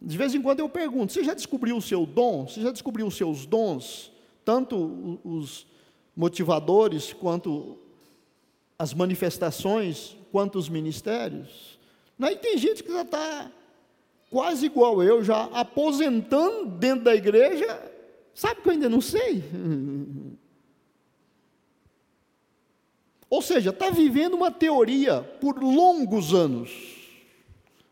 De 0.01 0.17
vez 0.17 0.35
em 0.35 0.43
quando 0.43 0.61
eu 0.61 0.69
pergunto: 0.69 1.13
você 1.13 1.25
já 1.25 1.35
descobriu 1.35 1.77
o 1.77 1.83
seu 1.83 2.05
dom? 2.07 2.47
Você 2.47 2.61
já 2.61 2.71
descobriu 2.71 3.07
os 3.07 3.17
seus 3.17 3.47
dons? 3.47 4.13
Tanto 4.45 5.21
os 5.25 5.67
motivadores, 6.17 7.13
quanto 7.13 7.77
as 8.79 8.95
manifestações, 8.95 10.17
quanto 10.31 10.59
os 10.59 10.69
ministérios. 10.69 11.79
Aí 12.21 12.37
tem 12.37 12.57
gente 12.57 12.83
que 12.83 12.93
já 12.93 13.03
está 13.03 13.51
quase 14.31 14.67
igual 14.67 15.03
eu, 15.03 15.23
já 15.25 15.45
aposentando 15.45 16.67
dentro 16.67 17.05
da 17.05 17.15
igreja, 17.15 17.93
sabe 18.35 18.61
que 18.61 18.69
eu 18.69 18.73
ainda 18.73 18.89
não 18.89 19.01
sei? 19.01 19.45
Ou 23.29 23.43
seja, 23.43 23.71
está 23.71 23.91
vivendo 23.91 24.35
uma 24.35 24.51
teoria 24.51 25.21
por 25.41 25.63
longos 25.63 26.33
anos. 26.33 26.96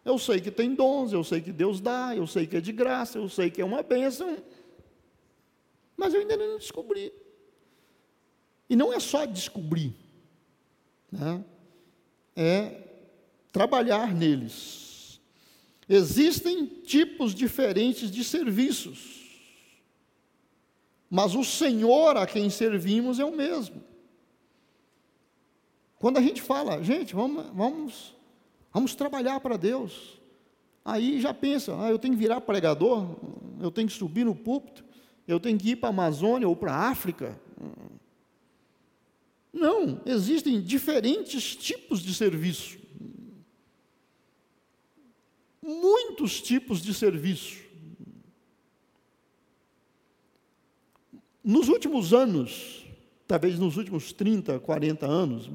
Eu 0.04 0.18
sei 0.18 0.40
que 0.40 0.50
tem 0.50 0.74
dons, 0.74 1.12
eu 1.12 1.24
sei 1.24 1.40
que 1.40 1.50
Deus 1.50 1.80
dá, 1.80 2.14
eu 2.14 2.26
sei 2.26 2.46
que 2.46 2.56
é 2.56 2.60
de 2.60 2.72
graça, 2.72 3.18
eu 3.18 3.28
sei 3.28 3.50
que 3.50 3.60
é 3.60 3.64
uma 3.64 3.82
bênção, 3.82 4.36
mas 5.96 6.12
eu 6.12 6.20
ainda 6.20 6.36
não 6.36 6.58
descobri. 6.58 7.12
E 8.68 8.76
não 8.76 8.92
é 8.92 9.00
só 9.00 9.24
descobrir, 9.24 9.94
né? 11.10 11.44
é 12.36 12.82
trabalhar 13.52 14.14
neles. 14.14 15.20
Existem 15.88 16.66
tipos 16.66 17.34
diferentes 17.34 18.10
de 18.10 18.24
serviços, 18.24 19.22
mas 21.08 21.34
o 21.34 21.44
Senhor 21.44 22.16
a 22.16 22.26
quem 22.26 22.50
servimos 22.50 23.18
é 23.18 23.24
o 23.24 23.36
mesmo. 23.36 23.82
Quando 25.98 26.18
a 26.18 26.22
gente 26.22 26.42
fala, 26.42 26.82
gente, 26.82 27.14
vamos, 27.14 27.46
vamos, 27.54 28.13
vamos 28.74 28.96
trabalhar 28.96 29.38
para 29.38 29.56
Deus, 29.56 30.20
aí 30.84 31.20
já 31.20 31.32
pensa, 31.32 31.80
ah, 31.80 31.88
eu 31.88 31.98
tenho 31.98 32.14
que 32.14 32.20
virar 32.20 32.40
pregador, 32.40 33.08
eu 33.60 33.70
tenho 33.70 33.86
que 33.86 33.94
subir 33.94 34.24
no 34.24 34.34
púlpito, 34.34 34.84
eu 35.28 35.38
tenho 35.38 35.56
que 35.56 35.70
ir 35.70 35.76
para 35.76 35.88
a 35.88 35.92
Amazônia 35.92 36.48
ou 36.48 36.56
para 36.56 36.74
a 36.74 36.88
África. 36.88 37.40
Não, 39.52 40.02
existem 40.04 40.60
diferentes 40.60 41.54
tipos 41.54 42.00
de 42.00 42.12
serviço. 42.12 42.76
Muitos 45.62 46.42
tipos 46.42 46.82
de 46.82 46.92
serviço. 46.92 47.62
Nos 51.42 51.68
últimos 51.68 52.12
anos, 52.12 52.84
talvez 53.26 53.58
nos 53.58 53.76
últimos 53.76 54.12
30, 54.12 54.58
40 54.58 55.06
anos, 55.06 55.48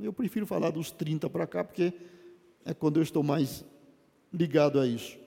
eu 0.00 0.12
prefiro 0.12 0.46
falar 0.46 0.70
dos 0.70 0.90
30 0.90 1.28
para 1.28 1.46
cá, 1.46 1.64
porque 1.64 1.92
é 2.64 2.74
quando 2.74 2.98
eu 2.98 3.02
estou 3.02 3.22
mais 3.22 3.64
ligado 4.32 4.78
a 4.80 4.86
isso. 4.86 5.18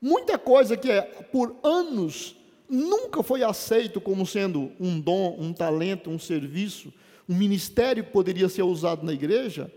Muita 0.00 0.38
coisa 0.38 0.76
que 0.76 0.90
é, 0.90 1.00
por 1.02 1.56
anos 1.62 2.36
nunca 2.68 3.22
foi 3.22 3.42
aceito 3.42 4.00
como 4.00 4.26
sendo 4.26 4.72
um 4.80 5.00
dom, 5.00 5.36
um 5.38 5.52
talento, 5.52 6.10
um 6.10 6.18
serviço, 6.18 6.92
um 7.28 7.34
ministério 7.34 8.04
que 8.04 8.10
poderia 8.10 8.48
ser 8.48 8.62
usado 8.62 9.04
na 9.04 9.12
igreja, 9.12 9.72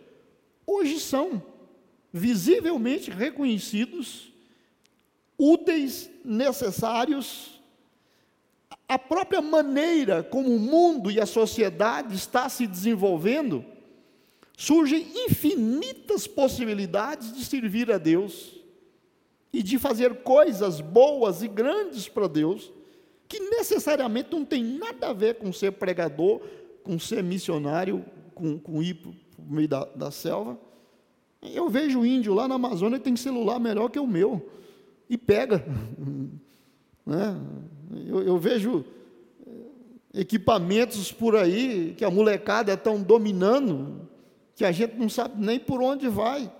hoje 0.65 0.99
são 0.99 1.41
visivelmente 2.11 3.09
reconhecidos, 3.11 4.31
úteis, 5.37 6.09
necessários. 6.25 7.61
A 8.87 8.97
própria 8.97 9.41
maneira 9.41 10.23
como 10.23 10.53
o 10.53 10.59
mundo 10.59 11.11
e 11.11 11.19
a 11.19 11.25
sociedade 11.25 12.15
está 12.15 12.49
se 12.49 12.65
desenvolvendo, 12.65 13.63
surgem 14.59 15.05
infinitas 15.27 16.25
possibilidades 16.25 17.31
de 17.31 17.45
servir 17.45 17.91
a 17.91 17.99
Deus 17.99 18.59
e 19.53 19.61
de 19.61 19.77
fazer 19.77 20.23
coisas 20.23 20.81
boas 20.81 21.43
e 21.43 21.47
grandes 21.47 22.09
para 22.09 22.27
Deus, 22.27 22.73
que 23.27 23.39
necessariamente 23.39 24.31
não 24.31 24.43
tem 24.43 24.63
nada 24.63 25.09
a 25.09 25.13
ver 25.13 25.35
com 25.35 25.53
ser 25.53 25.73
pregador, 25.73 26.41
com 26.83 26.97
ser 26.97 27.23
missionário, 27.23 28.03
com, 28.33 28.57
com 28.57 28.81
ir 28.81 28.95
para 28.95 29.11
o 29.11 29.15
meio 29.47 29.67
da, 29.67 29.85
da 29.85 30.09
selva. 30.09 30.57
Eu 31.41 31.69
vejo 31.69 32.03
índio 32.03 32.33
lá 32.33 32.47
na 32.47 32.55
Amazônia 32.55 32.99
tem 32.99 33.15
celular 33.15 33.59
melhor 33.59 33.89
que 33.89 33.99
o 33.99 34.07
meu, 34.07 34.49
e 35.07 35.19
pega. 35.19 35.63
né? 37.05 37.39
eu, 38.07 38.23
eu 38.23 38.37
vejo 38.39 38.83
eh, 39.45 40.21
equipamentos 40.21 41.11
por 41.11 41.35
aí 41.35 41.93
que 41.95 42.03
a 42.03 42.09
molecada 42.09 42.73
estão 42.73 43.03
dominando, 43.03 44.07
que 44.57 44.65
a 44.65 44.71
gente 44.71 44.95
não 44.95 45.07
sabe 45.07 45.35
nem 45.37 45.59
por 45.59 45.83
onde 45.83 46.09
vai. 46.09 46.51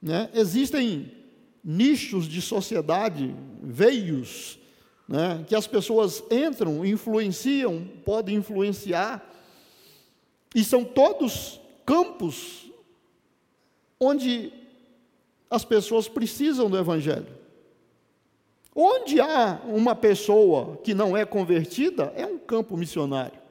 Né? 0.00 0.30
Existem 0.32 1.12
nichos 1.62 2.26
de 2.26 2.40
sociedade, 2.40 3.34
veios, 3.60 4.56
né, 5.08 5.44
que 5.48 5.54
as 5.54 5.66
pessoas 5.66 6.22
entram, 6.30 6.86
influenciam, 6.86 7.84
podem 8.04 8.36
influenciar, 8.36 9.28
e 10.54 10.62
são 10.62 10.84
todos 10.84 11.60
campos 11.84 12.70
onde 13.98 14.52
as 15.50 15.64
pessoas 15.64 16.08
precisam 16.08 16.70
do 16.70 16.78
Evangelho. 16.78 17.36
Onde 18.74 19.20
há 19.20 19.60
uma 19.66 19.94
pessoa 19.94 20.76
que 20.78 20.94
não 20.94 21.16
é 21.16 21.24
convertida, 21.24 22.12
é 22.16 22.24
um 22.24 22.38
campo 22.38 22.76
missionário. 22.76 23.41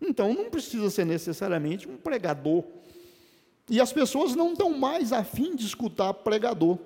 Então 0.00 0.32
não 0.32 0.50
precisa 0.50 0.88
ser 0.90 1.04
necessariamente 1.04 1.88
um 1.88 1.96
pregador. 1.96 2.64
E 3.68 3.80
as 3.80 3.92
pessoas 3.92 4.34
não 4.34 4.52
estão 4.52 4.70
mais 4.76 5.12
afim 5.12 5.54
de 5.54 5.64
escutar 5.64 6.12
pregador. 6.14 6.78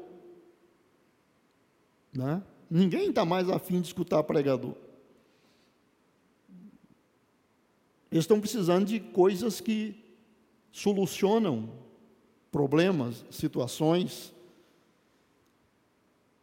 Né? 2.13 2.43
Ninguém 2.71 3.09
está 3.09 3.25
mais 3.25 3.49
afim 3.49 3.81
de 3.81 3.87
escutar 3.87 4.23
pregador. 4.23 4.75
Eles 8.11 8.25
estão 8.25 8.41
precisando 8.41 8.87
de 8.87 9.01
coisas 9.01 9.61
que 9.61 10.05
solucionam 10.71 11.69
problemas, 12.53 13.25
situações. 13.31 14.33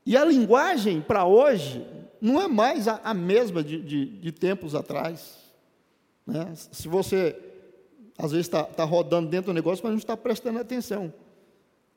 E 0.06 0.18
a 0.18 0.26
linguagem 0.26 1.02
para 1.02 1.26
hoje 1.26 1.86
não 2.20 2.42
é 2.42 2.48
mais 2.48 2.88
a, 2.88 3.00
a 3.04 3.14
mesma 3.14 3.64
de, 3.64 3.82
de, 3.82 4.06
de, 4.06 4.32
tempos 4.32 4.76
atrás. 4.76 5.41
Né? 6.26 6.54
Se 6.56 6.88
você, 6.88 7.38
às 8.18 8.32
vezes, 8.32 8.48
está 8.48 8.64
tá 8.64 8.84
rodando 8.84 9.30
dentro 9.30 9.52
do 9.52 9.56
negócio, 9.56 9.84
mas 9.84 9.92
não 9.92 10.00
está 10.00 10.16
prestando 10.16 10.60
atenção. 10.60 11.14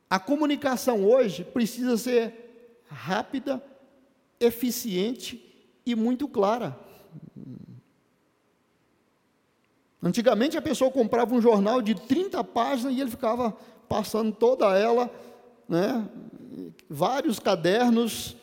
A 0.08 0.18
comunicação 0.18 1.04
hoje 1.04 1.44
precisa 1.44 1.96
ser 1.96 2.82
rápida, 2.86 3.62
eficiente 4.38 5.44
e 5.84 5.94
muito 5.94 6.28
clara. 6.28 6.78
Antigamente 10.02 10.56
a 10.56 10.62
pessoa 10.62 10.90
comprava 10.90 11.34
um 11.34 11.40
jornal 11.40 11.80
de 11.80 11.94
30 11.94 12.44
páginas 12.44 12.94
e 12.94 13.00
ele 13.00 13.10
ficava 13.10 13.56
passando 13.88 14.32
toda 14.32 14.76
ela, 14.78 15.10
né, 15.66 16.06
vários 16.88 17.38
cadernos 17.38 18.36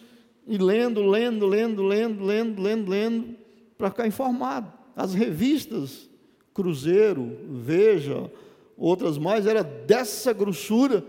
e 0.47 0.57
lendo, 0.57 1.05
lendo, 1.05 1.45
lendo, 1.45 1.83
lendo, 1.83 2.23
lendo, 2.23 2.61
lendo, 2.61 2.89
lendo, 2.89 3.35
para 3.77 3.91
ficar 3.91 4.07
informado. 4.07 4.73
As 4.95 5.13
revistas, 5.13 6.09
Cruzeiro, 6.53 7.37
Veja, 7.49 8.31
outras 8.77 9.17
mais, 9.17 9.45
era 9.47 9.63
dessa 9.63 10.33
grossura 10.33 11.03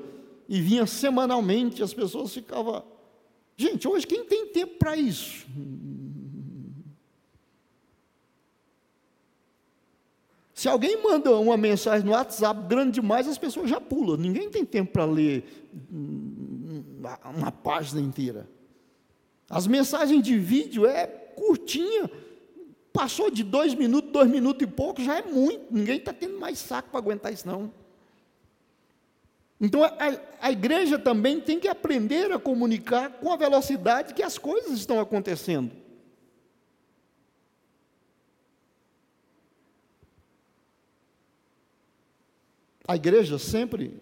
e 0.49 0.61
vinha 0.61 0.87
semanalmente, 0.87 1.83
as 1.83 1.95
pessoas 1.95 2.33
ficavam 2.33 2.85
Gente, 3.57 3.87
hoje 3.87 4.07
quem 4.07 4.25
tem 4.25 4.47
tempo 4.49 4.77
para 4.79 4.97
isso? 4.97 5.47
Se 10.55 10.69
alguém 10.69 11.03
manda 11.03 11.37
uma 11.37 11.57
mensagem 11.57 12.07
no 12.07 12.13
WhatsApp 12.13 12.69
grande 12.69 13.01
demais, 13.01 13.27
as 13.27 13.37
pessoas 13.37 13.69
já 13.69 13.81
pulam. 13.81 14.17
Ninguém 14.17 14.49
tem 14.49 14.65
tempo 14.65 14.93
para 14.93 15.05
ler 15.05 15.45
uma 17.37 17.51
página 17.51 18.01
inteira. 18.01 18.49
As 19.51 19.67
mensagens 19.67 20.23
de 20.23 20.39
vídeo 20.39 20.87
é 20.87 21.07
curtinha. 21.07 22.09
Passou 22.93 23.31
de 23.31 23.43
dois 23.43 23.75
minutos, 23.75 24.13
dois 24.13 24.29
minutos 24.29 24.63
e 24.63 24.67
pouco, 24.67 25.03
já 25.03 25.19
é 25.19 25.23
muito. 25.23 25.67
Ninguém 25.71 25.99
está 25.99 26.13
tendo 26.13 26.39
mais 26.39 26.59
saco 26.59 26.91
para 26.91 26.99
aguentar 26.99 27.33
isso, 27.33 27.47
não. 27.47 27.73
Então 29.61 29.83
a, 29.85 29.93
a, 30.41 30.51
igreja 30.51 30.99
também 30.99 31.41
tem 31.41 31.59
que 31.59 31.69
aprender 31.69 32.33
a 32.33 32.39
comunicar 32.39 33.11
com 33.11 33.33
a 33.33 33.37
velocidade 33.37 34.13
que 34.13 34.23
as 34.23 34.37
coisas 34.37 34.73
estão 34.73 34.99
acontecendo. 34.99 35.71
a 42.87 42.97
igreja 42.97 43.39
sempre 43.39 44.01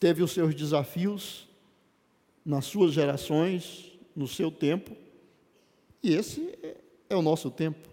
teve 0.00 0.22
os 0.22 0.32
seus 0.32 0.54
desafios 0.54 1.48
nas 2.44 2.64
suas 2.64 2.92
gerações, 2.92 3.92
no 4.16 4.26
seu 4.26 4.50
tempo, 4.50 4.96
e 6.02 6.12
esse 6.12 6.52
é 7.08 7.14
o 7.14 7.22
nosso 7.22 7.52
tempo. 7.52 7.88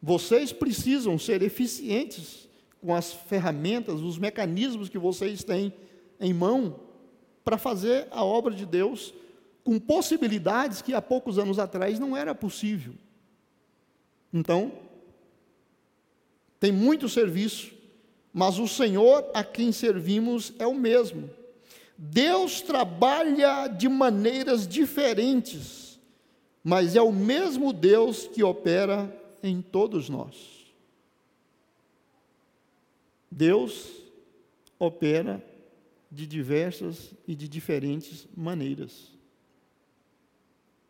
Vocês 0.00 0.52
precisam 0.52 1.18
ser 1.18 1.42
eficientes 1.42 2.48
com 2.80 2.94
as 2.94 3.12
ferramentas, 3.12 4.00
os 4.00 4.18
mecanismos 4.18 4.88
que 4.88 4.98
vocês 4.98 5.44
têm 5.44 5.72
em 6.20 6.32
mão 6.34 6.80
para 7.44 7.58
fazer 7.58 8.08
a 8.10 8.24
obra 8.24 8.54
de 8.54 8.66
Deus 8.66 9.14
com 9.64 9.78
possibilidades 9.78 10.82
que 10.82 10.94
há 10.94 11.00
poucos 11.00 11.38
anos 11.38 11.58
atrás 11.58 11.98
não 11.98 12.16
era 12.16 12.34
possível. 12.34 12.94
Então, 14.32 14.72
tem 16.58 16.72
muito 16.72 17.08
serviço, 17.08 17.72
mas 18.32 18.58
o 18.58 18.66
Senhor 18.66 19.28
a 19.34 19.44
quem 19.44 19.70
servimos 19.72 20.52
é 20.58 20.66
o 20.66 20.74
mesmo. 20.74 21.30
Deus 21.96 22.60
trabalha 22.60 23.68
de 23.68 23.88
maneiras 23.88 24.66
diferentes, 24.66 25.81
mas 26.62 26.94
é 26.94 27.02
o 27.02 27.12
mesmo 27.12 27.72
Deus 27.72 28.26
que 28.26 28.42
opera 28.42 29.14
em 29.42 29.60
todos 29.60 30.08
nós. 30.08 30.62
Deus 33.30 33.90
opera 34.78 35.42
de 36.10 36.26
diversas 36.26 37.14
e 37.26 37.34
de 37.34 37.48
diferentes 37.48 38.28
maneiras. 38.36 39.10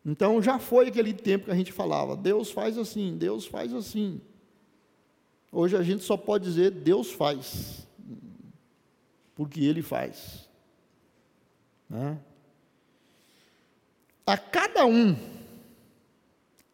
Então 0.05 0.43
já 0.43 0.59
foi 0.59 0.89
aquele 0.89 1.13
tempo 1.13 1.45
que 1.45 1.51
a 1.51 1.55
gente 1.55 1.73
falava, 1.73 2.17
Deus 2.17 2.51
faz 2.51 2.77
assim, 2.77 3.17
Deus 3.17 3.47
faz 3.47 3.73
assim. 3.73 4.21
Hoje 5.51 5.77
a 5.77 5.83
gente 5.83 6.03
só 6.03 6.17
pode 6.17 6.45
dizer 6.45 6.71
Deus 6.71 7.13
faz, 7.13 7.87
porque 9.35 9.61
Ele 9.61 9.83
faz. 9.83 10.49
Né? 11.89 12.19
A 14.27 14.37
cada 14.37 14.87
um, 14.87 15.15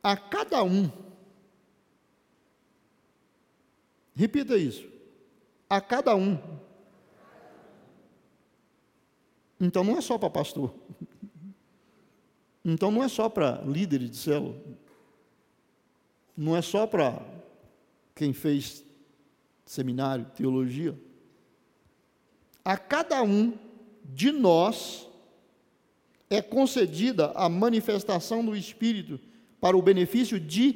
a 0.02 0.16
cada 0.16 0.62
um, 0.62 0.90
repita 4.14 4.56
isso, 4.56 4.88
a 5.68 5.80
cada 5.80 6.14
um. 6.14 6.38
Então 9.60 9.82
não 9.82 9.96
é 9.98 10.00
só 10.00 10.16
para 10.16 10.30
pastor. 10.30 10.72
Então 12.64 12.90
não 12.90 13.02
é 13.02 13.08
só 13.08 13.28
para 13.28 13.62
líderes 13.62 14.10
de 14.10 14.16
célula. 14.16 14.56
Não 16.36 16.56
é 16.56 16.62
só 16.62 16.86
para 16.86 17.20
quem 18.14 18.32
fez 18.32 18.84
seminário, 19.66 20.26
teologia. 20.36 20.96
A 22.64 22.76
cada 22.76 23.22
um 23.22 23.58
de 24.04 24.30
nós 24.30 25.08
é 26.30 26.40
concedida 26.42 27.32
a 27.34 27.48
manifestação 27.48 28.44
do 28.44 28.56
Espírito 28.56 29.18
para 29.60 29.76
o 29.76 29.82
benefício 29.82 30.38
de 30.38 30.72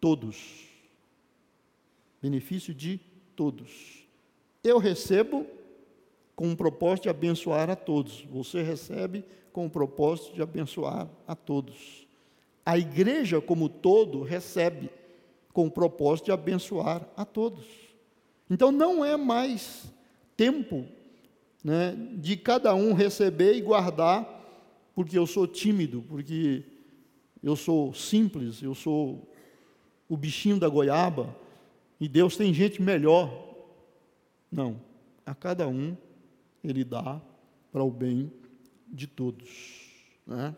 todos. 0.00 0.68
Benefício 2.20 2.74
de 2.74 3.00
todos. 3.34 4.06
Eu 4.62 4.78
recebo 4.78 5.46
com 6.34 6.52
o 6.52 6.56
propósito 6.56 7.04
de 7.04 7.08
abençoar 7.08 7.70
a 7.70 7.76
todos. 7.76 8.24
Você 8.30 8.62
recebe 8.62 9.24
com 9.52 9.66
o 9.66 9.70
propósito 9.70 10.34
de 10.34 10.42
abençoar 10.42 11.08
a 11.26 11.34
todos. 11.34 12.06
A 12.64 12.78
igreja, 12.78 13.40
como 13.40 13.68
todo, 13.68 14.22
recebe 14.22 14.90
com 15.52 15.66
o 15.66 15.70
propósito 15.70 16.26
de 16.26 16.32
abençoar 16.32 17.06
a 17.16 17.24
todos. 17.24 17.66
Então, 18.48 18.72
não 18.72 19.04
é 19.04 19.16
mais 19.16 19.92
tempo 20.36 20.86
né, 21.62 21.96
de 22.14 22.36
cada 22.36 22.74
um 22.74 22.92
receber 22.92 23.54
e 23.54 23.60
guardar, 23.60 24.26
porque 24.94 25.18
eu 25.18 25.26
sou 25.26 25.46
tímido, 25.46 26.02
porque 26.08 26.64
eu 27.42 27.56
sou 27.56 27.92
simples, 27.92 28.62
eu 28.62 28.74
sou 28.74 29.28
o 30.08 30.16
bichinho 30.16 30.58
da 30.58 30.68
goiaba, 30.68 31.34
e 31.98 32.08
Deus 32.08 32.36
tem 32.36 32.52
gente 32.54 32.80
melhor. 32.80 33.54
Não, 34.50 34.80
a 35.24 35.34
cada 35.34 35.66
um 35.66 35.96
Ele 36.62 36.84
dá 36.84 37.20
para 37.72 37.82
o 37.82 37.90
bem 37.90 38.30
de 38.86 39.06
todos. 39.06 39.50
Né? 40.26 40.54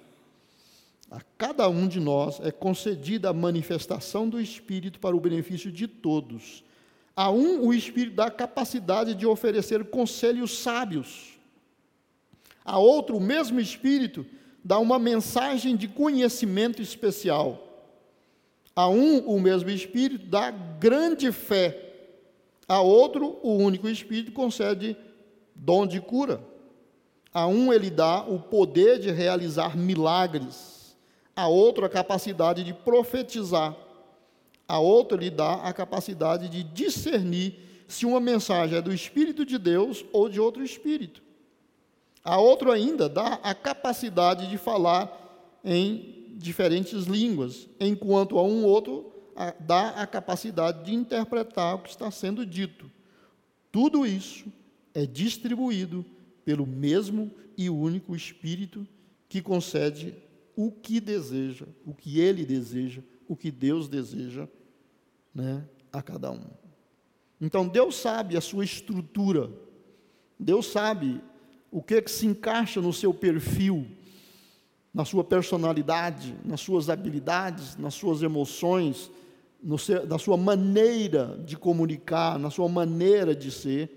A 1.11 1.21
cada 1.39 1.69
um 1.69 1.87
de 1.87 2.01
nós 2.01 2.41
é 2.41 2.51
concedida 2.51 3.31
a 3.31 3.33
manifestação 3.33 4.29
do 4.29 4.41
Espírito 4.41 4.99
para 4.99 5.15
o 5.15 5.21
benefício 5.21 5.71
de 5.71 5.87
todos. 5.87 6.65
A 7.15 7.31
um, 7.31 7.67
o 7.67 7.73
Espírito 7.73 8.17
dá 8.17 8.27
a 8.27 8.31
capacidade 8.31 9.15
de 9.15 9.25
oferecer 9.25 9.85
conselhos 9.85 10.59
sábios. 10.59 11.39
A 12.65 12.79
outro, 12.79 13.17
o 13.17 13.21
mesmo 13.21 13.61
Espírito 13.61 14.27
dá 14.65 14.79
uma 14.79 14.99
mensagem 14.99 15.77
de 15.77 15.87
conhecimento 15.87 16.81
especial. 16.81 17.61
A 18.75 18.89
um, 18.89 19.19
o 19.19 19.39
mesmo 19.39 19.69
Espírito 19.69 20.27
dá 20.27 20.51
grande 20.51 21.31
fé. 21.31 21.81
A 22.67 22.81
outro, 22.81 23.39
o 23.43 23.57
único 23.57 23.87
Espírito 23.89 24.33
concede 24.33 24.97
dom 25.55 25.87
de 25.87 26.01
cura. 26.01 26.41
A 27.33 27.47
um 27.47 27.73
ele 27.73 27.91
dá 27.91 28.23
o 28.23 28.41
poder 28.41 28.99
de 28.99 29.11
realizar 29.11 29.77
milagres, 29.77 30.97
a 31.37 31.47
outro 31.49 31.85
a 31.85 31.89
capacidade 31.89 32.65
de 32.65 32.73
profetizar, 32.73 33.77
a 34.67 34.79
outro 34.79 35.19
lhe 35.19 35.31
dá 35.31 35.55
a 35.55 35.73
capacidade 35.73 36.49
de 36.49 36.63
discernir 36.63 37.59
se 37.89 38.07
uma 38.07 38.21
mensagem 38.21 38.79
é 38.79 38.83
do 38.83 38.95
Espírito 38.95 39.45
de 39.45 39.59
Deus 39.59 40.05
ou 40.13 40.29
de 40.29 40.41
outro 40.41 40.63
Espírito. 40.63 41.24
A 42.25 42.39
outro 42.39 42.73
ainda 42.73 43.09
dá 43.09 43.35
a 43.43 43.55
capacidade 43.55 44.49
de 44.49 44.57
falar 44.57 45.61
em 45.63 46.35
diferentes 46.39 47.05
línguas, 47.05 47.69
enquanto 47.79 48.39
a 48.39 48.43
um 48.43 48.65
outro 48.65 49.13
dá 49.61 49.91
a 49.91 50.07
capacidade 50.07 50.85
de 50.85 50.95
interpretar 50.95 51.75
o 51.75 51.79
que 51.81 51.91
está 51.91 52.11
sendo 52.11 52.47
dito. 52.47 52.91
Tudo 53.71 54.07
isso 54.07 54.47
é 54.95 55.05
distribuído 55.05 56.05
pelo 56.45 56.67
mesmo 56.67 57.31
e 57.57 57.69
único 57.69 58.15
Espírito 58.15 58.87
que 59.29 59.43
concede 59.43 60.15
o 60.57 60.71
que 60.71 61.01
deseja, 61.01 61.67
o 61.85 61.93
que 61.93 62.21
ele 62.21 62.45
deseja, 62.45 63.03
o 63.29 63.37
que 63.37 63.51
Deus 63.51 63.89
deseja 63.89 64.49
né, 65.35 65.65
a 65.93 66.01
cada 66.01 66.31
um. 66.31 66.45
Então 67.41 67.67
Deus 67.67 67.97
sabe 67.97 68.37
a 68.37 68.41
sua 68.41 68.65
estrutura, 68.65 69.51
Deus 70.39 70.67
sabe 70.67 71.21
o 71.75 71.83
que, 71.83 72.01
que 72.01 72.11
se 72.11 72.25
encaixa 72.25 72.81
no 72.81 72.93
seu 72.93 73.13
perfil, 73.13 73.85
na 74.95 75.05
sua 75.05 75.25
personalidade, 75.25 76.33
nas 76.45 76.61
suas 76.61 76.89
habilidades, 76.89 77.77
nas 77.77 77.95
suas 77.95 78.23
emoções, 78.23 79.11
seu, 79.77 80.07
na 80.07 80.17
sua 80.17 80.37
maneira 80.37 81.37
de 81.45 81.57
comunicar, 81.57 82.39
na 82.39 82.49
sua 82.49 82.69
maneira 82.69 83.35
de 83.35 83.51
ser 83.51 83.91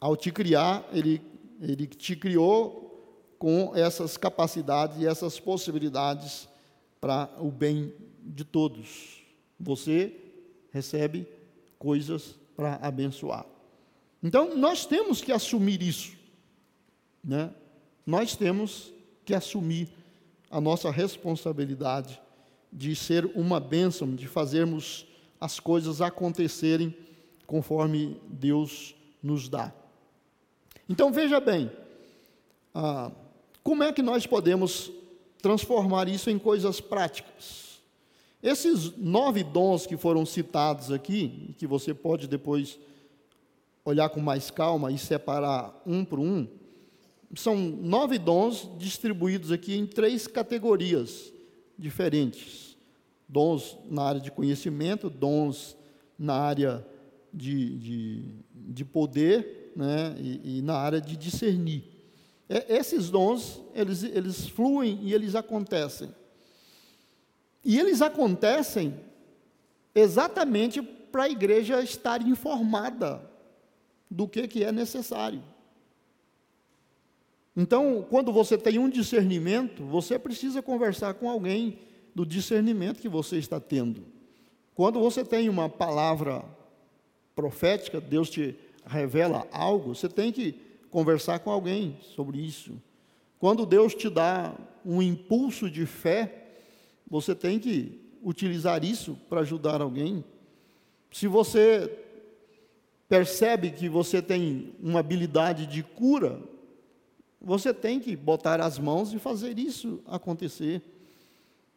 ao 0.00 0.16
te 0.16 0.32
criar, 0.32 0.88
ele, 0.94 1.20
ele 1.60 1.86
te 1.86 2.16
criou 2.16 3.36
com 3.38 3.72
essas 3.74 4.16
capacidades 4.16 4.98
e 4.98 5.06
essas 5.06 5.38
possibilidades 5.38 6.48
para 6.98 7.28
o 7.38 7.50
bem 7.50 7.92
de 8.22 8.44
todos. 8.44 9.22
Você 9.60 10.10
recebe 10.72 11.28
coisas 11.78 12.34
para 12.56 12.76
abençoar. 12.76 13.44
Então, 14.22 14.56
nós 14.56 14.86
temos 14.86 15.20
que 15.20 15.32
assumir 15.32 15.82
isso. 15.82 16.15
Né? 17.26 17.50
Nós 18.06 18.36
temos 18.36 18.92
que 19.24 19.34
assumir 19.34 19.88
a 20.48 20.60
nossa 20.60 20.92
responsabilidade 20.92 22.20
de 22.72 22.94
ser 22.94 23.26
uma 23.34 23.58
bênção, 23.58 24.14
de 24.14 24.28
fazermos 24.28 25.04
as 25.40 25.58
coisas 25.58 26.00
acontecerem 26.00 26.94
conforme 27.46 28.20
Deus 28.28 28.94
nos 29.20 29.48
dá. 29.48 29.72
Então 30.88 31.12
veja 31.12 31.40
bem, 31.40 31.70
ah, 32.72 33.10
como 33.62 33.82
é 33.82 33.92
que 33.92 34.02
nós 34.02 34.26
podemos 34.26 34.92
transformar 35.42 36.08
isso 36.08 36.30
em 36.30 36.38
coisas 36.38 36.80
práticas? 36.80 37.80
Esses 38.42 38.96
nove 38.96 39.42
dons 39.42 39.86
que 39.86 39.96
foram 39.96 40.24
citados 40.24 40.92
aqui, 40.92 41.54
que 41.58 41.66
você 41.66 41.92
pode 41.92 42.28
depois 42.28 42.78
olhar 43.84 44.08
com 44.08 44.20
mais 44.20 44.50
calma 44.50 44.92
e 44.92 44.98
separar 44.98 45.82
um 45.84 46.04
por 46.04 46.20
um, 46.20 46.46
são 47.34 47.56
nove 47.56 48.18
dons 48.18 48.70
distribuídos 48.78 49.50
aqui 49.50 49.76
em 49.76 49.86
três 49.86 50.26
categorias 50.26 51.32
diferentes: 51.78 52.76
dons 53.28 53.76
na 53.90 54.02
área 54.02 54.20
de 54.20 54.30
conhecimento, 54.30 55.10
dons 55.10 55.76
na 56.18 56.34
área 56.34 56.86
de, 57.32 57.78
de, 57.78 58.34
de 58.54 58.84
poder 58.84 59.72
né, 59.76 60.16
e, 60.18 60.58
e 60.58 60.62
na 60.62 60.76
área 60.76 61.00
de 61.00 61.16
discernir. 61.16 61.84
É, 62.48 62.76
esses 62.76 63.10
dons, 63.10 63.62
eles, 63.74 64.02
eles 64.02 64.48
fluem 64.48 65.00
e 65.02 65.12
eles 65.12 65.34
acontecem. 65.34 66.14
E 67.64 67.78
eles 67.78 68.00
acontecem 68.00 68.94
exatamente 69.94 70.80
para 70.80 71.24
a 71.24 71.28
igreja 71.28 71.82
estar 71.82 72.22
informada 72.22 73.20
do 74.10 74.28
que, 74.28 74.46
que 74.46 74.62
é 74.62 74.70
necessário. 74.70 75.42
Então, 77.56 78.04
quando 78.10 78.30
você 78.32 78.58
tem 78.58 78.78
um 78.78 78.90
discernimento, 78.90 79.82
você 79.82 80.18
precisa 80.18 80.60
conversar 80.60 81.14
com 81.14 81.30
alguém 81.30 81.78
do 82.14 82.26
discernimento 82.26 83.00
que 83.00 83.08
você 83.08 83.38
está 83.38 83.58
tendo. 83.58 84.02
Quando 84.74 85.00
você 85.00 85.24
tem 85.24 85.48
uma 85.48 85.68
palavra 85.68 86.44
profética, 87.34 87.98
Deus 87.98 88.28
te 88.28 88.54
revela 88.84 89.46
algo, 89.50 89.94
você 89.94 90.08
tem 90.08 90.30
que 90.30 90.54
conversar 90.90 91.38
com 91.38 91.50
alguém 91.50 91.96
sobre 92.14 92.38
isso. 92.38 92.72
Quando 93.38 93.64
Deus 93.64 93.94
te 93.94 94.10
dá 94.10 94.54
um 94.84 95.00
impulso 95.00 95.70
de 95.70 95.86
fé, 95.86 96.46
você 97.08 97.34
tem 97.34 97.58
que 97.58 98.00
utilizar 98.22 98.84
isso 98.84 99.16
para 99.28 99.40
ajudar 99.40 99.80
alguém. 99.80 100.22
Se 101.10 101.26
você 101.26 101.90
percebe 103.08 103.70
que 103.70 103.88
você 103.88 104.20
tem 104.20 104.74
uma 104.82 105.00
habilidade 105.00 105.66
de 105.66 105.82
cura, 105.82 106.40
você 107.40 107.72
tem 107.72 108.00
que 108.00 108.16
botar 108.16 108.60
as 108.60 108.78
mãos 108.78 109.12
e 109.12 109.18
fazer 109.18 109.58
isso 109.58 110.02
acontecer. 110.06 110.82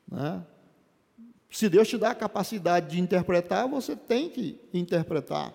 Né? 0.10 0.44
Se 1.50 1.68
Deus 1.68 1.88
te 1.88 1.98
dá 1.98 2.12
a 2.12 2.16
capacidade 2.16 2.92
de 2.92 3.00
interpretar, 3.00 3.68
você 3.68 3.96
tem 3.96 4.30
que 4.30 4.60
interpretar. 4.74 5.54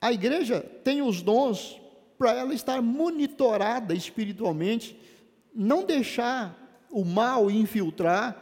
A 0.00 0.12
igreja 0.12 0.60
tem 0.82 1.02
os 1.02 1.22
dons 1.22 1.80
para 2.18 2.32
ela 2.32 2.52
estar 2.52 2.82
monitorada 2.82 3.94
espiritualmente, 3.94 4.98
não 5.54 5.84
deixar 5.84 6.86
o 6.90 7.04
mal 7.04 7.50
infiltrar, 7.50 8.40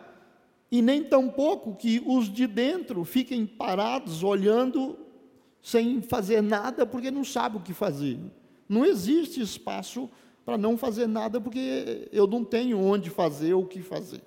e 0.71 0.81
nem 0.81 1.05
tampouco 1.05 1.75
que 1.77 2.03
os 2.07 2.33
de 2.33 2.47
dentro 2.47 3.05
fiquem 3.05 3.45
parados 3.45 4.23
olhando 4.23 4.99
sem 5.63 6.01
fazer 6.01 6.43
nada 6.43 6.87
porque 6.87 7.11
não 7.11 7.25
sabe 7.25 7.59
o 7.59 7.61
que 7.61 7.75
fazer. 7.75 8.19
Não 8.73 8.87
existe 8.87 9.39
espaço 9.39 10.09
para 10.47 10.57
não 10.57 10.79
fazer 10.79 11.07
nada 11.07 11.39
porque 11.39 12.09
eu 12.11 12.27
não 12.27 12.43
tenho 12.43 12.81
onde 12.81 13.11
fazer 13.11 13.53
ou 13.53 13.65
o 13.65 13.67
que 13.67 13.83
fazer. 13.83 14.23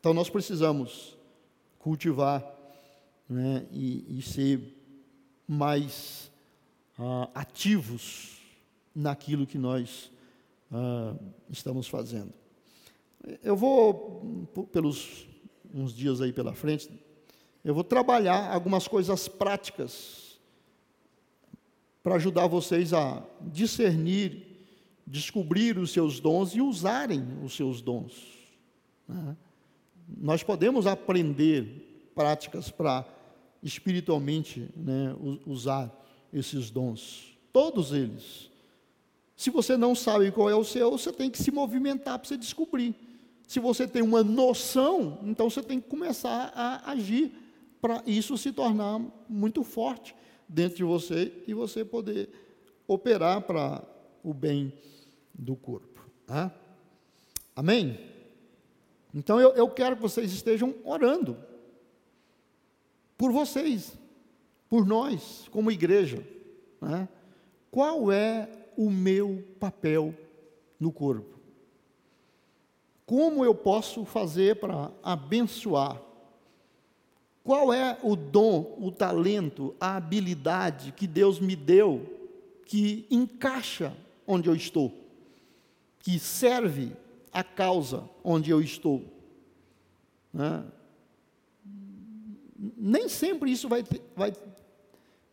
Então 0.00 0.12
nós 0.12 0.28
precisamos 0.28 1.16
cultivar 1.78 2.44
né, 3.28 3.64
e, 3.70 4.18
e, 4.18 4.20
ser 4.20 4.76
mais 5.46 6.28
ah, 6.98 7.30
ativos 7.32 8.40
naquilo 8.92 9.46
que 9.46 9.56
nós 9.56 10.10
ah, 10.72 11.14
estamos 11.48 11.86
fazendo. 11.86 12.32
Eu 13.44 13.54
vou, 13.54 14.48
pelos 14.72 15.24
uns 15.72 15.94
dias 15.94 16.20
aí 16.20 16.32
pela 16.32 16.52
frente, 16.52 16.90
eu 17.64 17.72
vou 17.72 17.84
trabalhar 17.84 18.52
algumas 18.52 18.88
coisas 18.88 19.28
práticas 19.28 20.23
para 22.04 22.16
ajudar 22.16 22.46
vocês 22.46 22.92
a 22.92 23.22
discernir, 23.40 24.46
descobrir 25.06 25.78
os 25.78 25.90
seus 25.90 26.20
dons 26.20 26.54
e 26.54 26.60
usarem 26.60 27.26
os 27.42 27.56
seus 27.56 27.80
dons. 27.80 28.12
Né? 29.08 29.34
Nós 30.18 30.42
podemos 30.42 30.86
aprender 30.86 32.10
práticas 32.14 32.70
para 32.70 33.06
espiritualmente 33.62 34.68
né, 34.76 35.16
usar 35.46 35.90
esses 36.30 36.70
dons, 36.70 37.38
todos 37.50 37.90
eles. 37.90 38.50
Se 39.34 39.48
você 39.48 39.74
não 39.74 39.94
sabe 39.94 40.30
qual 40.30 40.50
é 40.50 40.54
o 40.54 40.62
seu, 40.62 40.90
você 40.90 41.10
tem 41.10 41.30
que 41.30 41.42
se 41.42 41.50
movimentar 41.50 42.18
para 42.18 42.28
você 42.28 42.36
descobrir. 42.36 42.94
Se 43.48 43.58
você 43.58 43.88
tem 43.88 44.02
uma 44.02 44.22
noção, 44.22 45.20
então 45.22 45.48
você 45.48 45.62
tem 45.62 45.80
que 45.80 45.88
começar 45.88 46.52
a 46.54 46.90
agir 46.90 47.32
para 47.80 48.02
isso 48.06 48.36
se 48.36 48.52
tornar 48.52 49.00
muito 49.26 49.64
forte 49.64 50.14
dentro 50.48 50.76
de 50.76 50.84
você 50.84 51.32
e 51.46 51.54
você 51.54 51.84
poder 51.84 52.28
operar 52.86 53.42
para 53.42 53.82
o 54.22 54.32
bem 54.32 54.72
do 55.32 55.56
corpo. 55.56 56.04
Tá? 56.26 56.54
Amém? 57.54 57.98
Então 59.14 59.40
eu, 59.40 59.50
eu 59.50 59.68
quero 59.68 59.96
que 59.96 60.02
vocês 60.02 60.32
estejam 60.32 60.74
orando 60.84 61.36
por 63.16 63.32
vocês, 63.32 63.96
por 64.68 64.86
nós, 64.86 65.48
como 65.50 65.70
igreja. 65.70 66.26
Né? 66.80 67.08
Qual 67.70 68.10
é 68.10 68.48
o 68.76 68.90
meu 68.90 69.44
papel 69.60 70.14
no 70.78 70.92
corpo? 70.92 71.38
Como 73.06 73.44
eu 73.44 73.54
posso 73.54 74.04
fazer 74.04 74.56
para 74.56 74.90
abençoar? 75.02 76.00
Qual 77.44 77.72
é 77.74 77.98
o 78.02 78.16
dom, 78.16 78.74
o 78.80 78.90
talento, 78.90 79.76
a 79.78 79.96
habilidade 79.96 80.92
que 80.92 81.06
Deus 81.06 81.38
me 81.38 81.54
deu 81.54 82.10
que 82.64 83.06
encaixa 83.10 83.94
onde 84.26 84.48
eu 84.48 84.56
estou, 84.56 84.90
que 86.00 86.18
serve 86.18 86.92
a 87.30 87.44
causa 87.44 88.08
onde 88.24 88.50
eu 88.50 88.62
estou? 88.62 89.04
Né? 90.32 90.64
Nem 92.78 93.10
sempre 93.10 93.52
isso 93.52 93.68
vai, 93.68 93.84
vai 94.16 94.32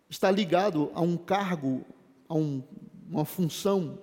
estar 0.10 0.32
ligado 0.32 0.92
a 0.94 1.00
um 1.00 1.16
cargo, 1.16 1.86
a 2.28 2.36
um, 2.36 2.62
uma 3.10 3.24
função 3.24 3.98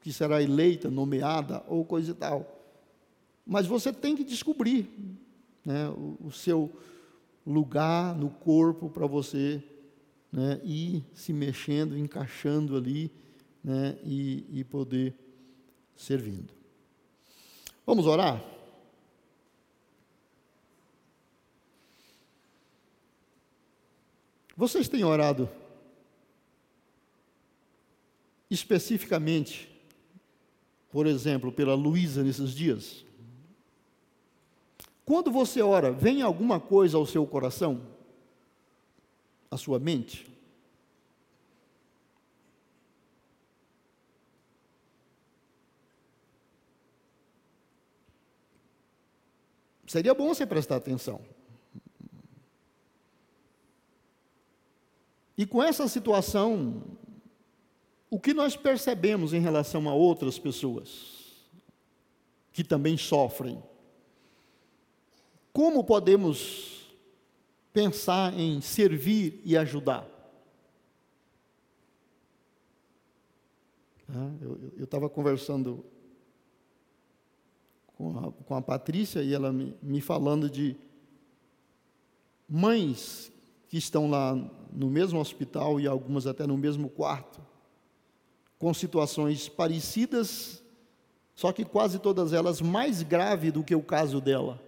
que 0.00 0.10
será 0.10 0.42
eleita, 0.42 0.90
nomeada 0.90 1.62
ou 1.68 1.84
coisa 1.84 2.12
e 2.12 2.14
tal. 2.14 2.62
Mas 3.46 3.66
você 3.66 3.92
tem 3.92 4.16
que 4.16 4.24
descobrir 4.24 4.88
né, 5.62 5.88
o, 5.90 6.16
o, 6.26 6.32
seu 6.32 6.70
lugar 7.46 8.16
no 8.16 8.30
corpo 8.30 8.88
para 8.88 9.06
você 9.06 9.62
né, 10.32 10.60
ir 10.64 11.04
se 11.14 11.32
mexendo, 11.32 11.96
encaixando 11.96 12.76
ali 12.76 13.10
né, 13.62 13.98
e, 14.02 14.44
e 14.50 14.64
poder 14.64 15.14
servindo. 15.94 16.52
Vamos 17.86 18.06
orar? 18.06 18.42
Vocês 24.56 24.88
têm 24.88 25.04
orado 25.04 25.48
especificamente, 28.48 29.68
por 30.90 31.06
exemplo, 31.06 31.50
pela 31.50 31.74
Luísa 31.74 32.22
nesses 32.22 32.52
dias? 32.52 33.03
Quando 35.04 35.30
você 35.30 35.60
ora, 35.60 35.92
vem 35.92 36.22
alguma 36.22 36.58
coisa 36.58 36.96
ao 36.96 37.04
seu 37.04 37.26
coração? 37.26 37.82
À 39.50 39.56
sua 39.56 39.78
mente? 39.78 40.32
Seria 49.86 50.14
bom 50.14 50.26
você 50.26 50.44
prestar 50.46 50.76
atenção. 50.76 51.20
E 55.36 55.44
com 55.44 55.62
essa 55.62 55.86
situação, 55.86 56.82
o 58.08 58.18
que 58.18 58.32
nós 58.32 58.56
percebemos 58.56 59.32
em 59.32 59.40
relação 59.40 59.88
a 59.88 59.94
outras 59.94 60.38
pessoas 60.38 61.46
que 62.52 62.64
também 62.64 62.96
sofrem? 62.96 63.62
Como 65.54 65.84
podemos 65.84 66.84
pensar 67.72 68.36
em 68.36 68.60
servir 68.60 69.40
e 69.44 69.56
ajudar? 69.56 70.04
Eu 74.76 74.82
estava 74.82 75.08
conversando 75.08 75.84
com 77.96 78.18
a, 78.18 78.32
com 78.32 78.54
a 78.56 78.60
Patrícia 78.60 79.22
e 79.22 79.32
ela 79.32 79.52
me, 79.52 79.76
me 79.80 80.00
falando 80.00 80.50
de 80.50 80.74
mães 82.48 83.30
que 83.68 83.78
estão 83.78 84.10
lá 84.10 84.34
no 84.72 84.90
mesmo 84.90 85.20
hospital 85.20 85.78
e 85.78 85.86
algumas 85.86 86.26
até 86.26 86.48
no 86.48 86.58
mesmo 86.58 86.88
quarto, 86.88 87.40
com 88.58 88.74
situações 88.74 89.48
parecidas, 89.48 90.64
só 91.32 91.52
que 91.52 91.64
quase 91.64 92.00
todas 92.00 92.32
elas 92.32 92.60
mais 92.60 93.04
graves 93.04 93.52
do 93.52 93.62
que 93.62 93.76
o 93.76 93.82
caso 93.82 94.20
dela. 94.20 94.60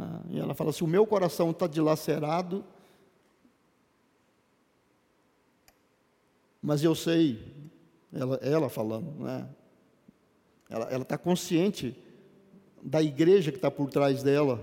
Ah, 0.00 0.22
e 0.30 0.38
ela 0.38 0.54
fala: 0.54 0.72
se 0.72 0.84
o 0.84 0.86
meu 0.86 1.04
coração 1.04 1.50
está 1.50 1.66
dilacerado, 1.66 2.64
mas 6.62 6.84
eu 6.84 6.94
sei, 6.94 7.42
ela, 8.12 8.36
ela 8.36 8.68
falando, 8.68 9.10
né? 9.24 9.48
ela 10.70 11.02
está 11.02 11.18
consciente 11.18 11.96
da 12.80 13.02
igreja 13.02 13.50
que 13.50 13.58
está 13.58 13.70
por 13.70 13.90
trás 13.90 14.22
dela, 14.22 14.62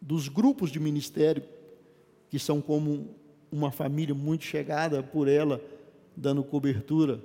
dos 0.00 0.28
grupos 0.28 0.72
de 0.72 0.80
ministério, 0.80 1.44
que 2.28 2.38
são 2.38 2.60
como 2.60 3.14
uma 3.52 3.70
família 3.70 4.14
muito 4.14 4.44
chegada 4.44 5.00
por 5.00 5.28
ela, 5.28 5.60
dando 6.16 6.42
cobertura. 6.42 7.20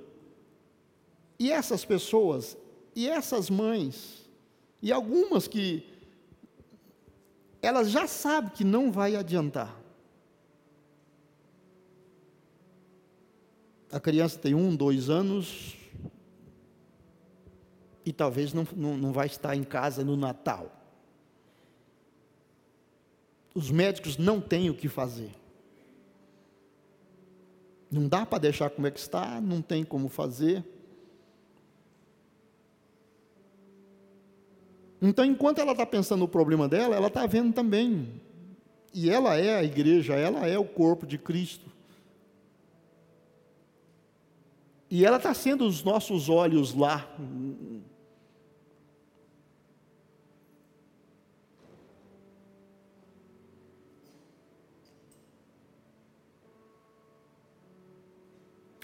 E 1.38 1.50
essas 1.50 1.84
pessoas, 1.84 2.56
e 2.94 3.08
essas 3.08 3.50
mães, 3.50 4.28
E 4.80 4.92
algumas 4.92 5.48
que 5.48 5.97
elas 7.60 7.90
já 7.90 8.06
sabem 8.06 8.50
que 8.50 8.64
não 8.64 8.90
vai 8.90 9.16
adiantar. 9.16 9.74
A 13.90 13.98
criança 13.98 14.38
tem 14.38 14.54
um, 14.54 14.76
dois 14.76 15.08
anos 15.08 15.76
e 18.04 18.12
talvez 18.12 18.52
não, 18.52 18.66
não, 18.76 18.96
não 18.96 19.12
vai 19.12 19.26
estar 19.26 19.56
em 19.56 19.64
casa 19.64 20.04
no 20.04 20.16
Natal. 20.16 20.74
Os 23.54 23.70
médicos 23.70 24.16
não 24.16 24.40
têm 24.40 24.70
o 24.70 24.74
que 24.74 24.88
fazer. 24.88 25.34
Não 27.90 28.06
dá 28.06 28.26
para 28.26 28.38
deixar 28.38 28.70
como 28.70 28.86
é 28.86 28.90
que 28.90 29.00
está, 29.00 29.40
não 29.40 29.62
tem 29.62 29.84
como 29.84 30.08
fazer. 30.08 30.64
Então, 35.00 35.24
enquanto 35.24 35.60
ela 35.60 35.72
está 35.72 35.86
pensando 35.86 36.20
no 36.20 36.28
problema 36.28 36.68
dela, 36.68 36.96
ela 36.96 37.06
está 37.06 37.24
vendo 37.26 37.52
também. 37.52 38.20
E 38.92 39.08
ela 39.10 39.36
é 39.36 39.56
a 39.56 39.62
igreja, 39.62 40.14
ela 40.14 40.46
é 40.46 40.58
o 40.58 40.64
corpo 40.64 41.06
de 41.06 41.16
Cristo. 41.16 41.70
E 44.90 45.04
ela 45.04 45.18
está 45.18 45.32
sendo 45.34 45.66
os 45.66 45.84
nossos 45.84 46.28
olhos 46.28 46.74
lá. 46.74 47.08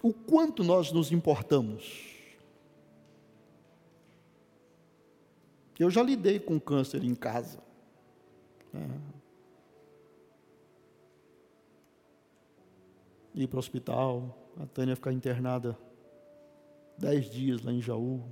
O 0.03 0.13
quanto 0.13 0.63
nós 0.63 0.93
nos 0.93 1.11
importamos. 1.11 2.14
Eu 5.79 5.91
já 5.91 6.03
lidei 6.03 6.39
com 6.39 6.61
câncer 6.61 7.03
em 7.03 7.15
casa. 7.15 7.59
É. 8.73 9.15
Ir 13.35 13.49
para 13.49 13.57
o 13.57 13.59
hospital, 13.59 14.53
a 14.61 14.67
Tânia 14.67 14.95
ficar 14.95 15.13
internada 15.13 15.77
dez 16.97 17.29
dias 17.31 17.63
lá 17.63 17.73
em 17.73 17.81
Jaú. 17.81 18.23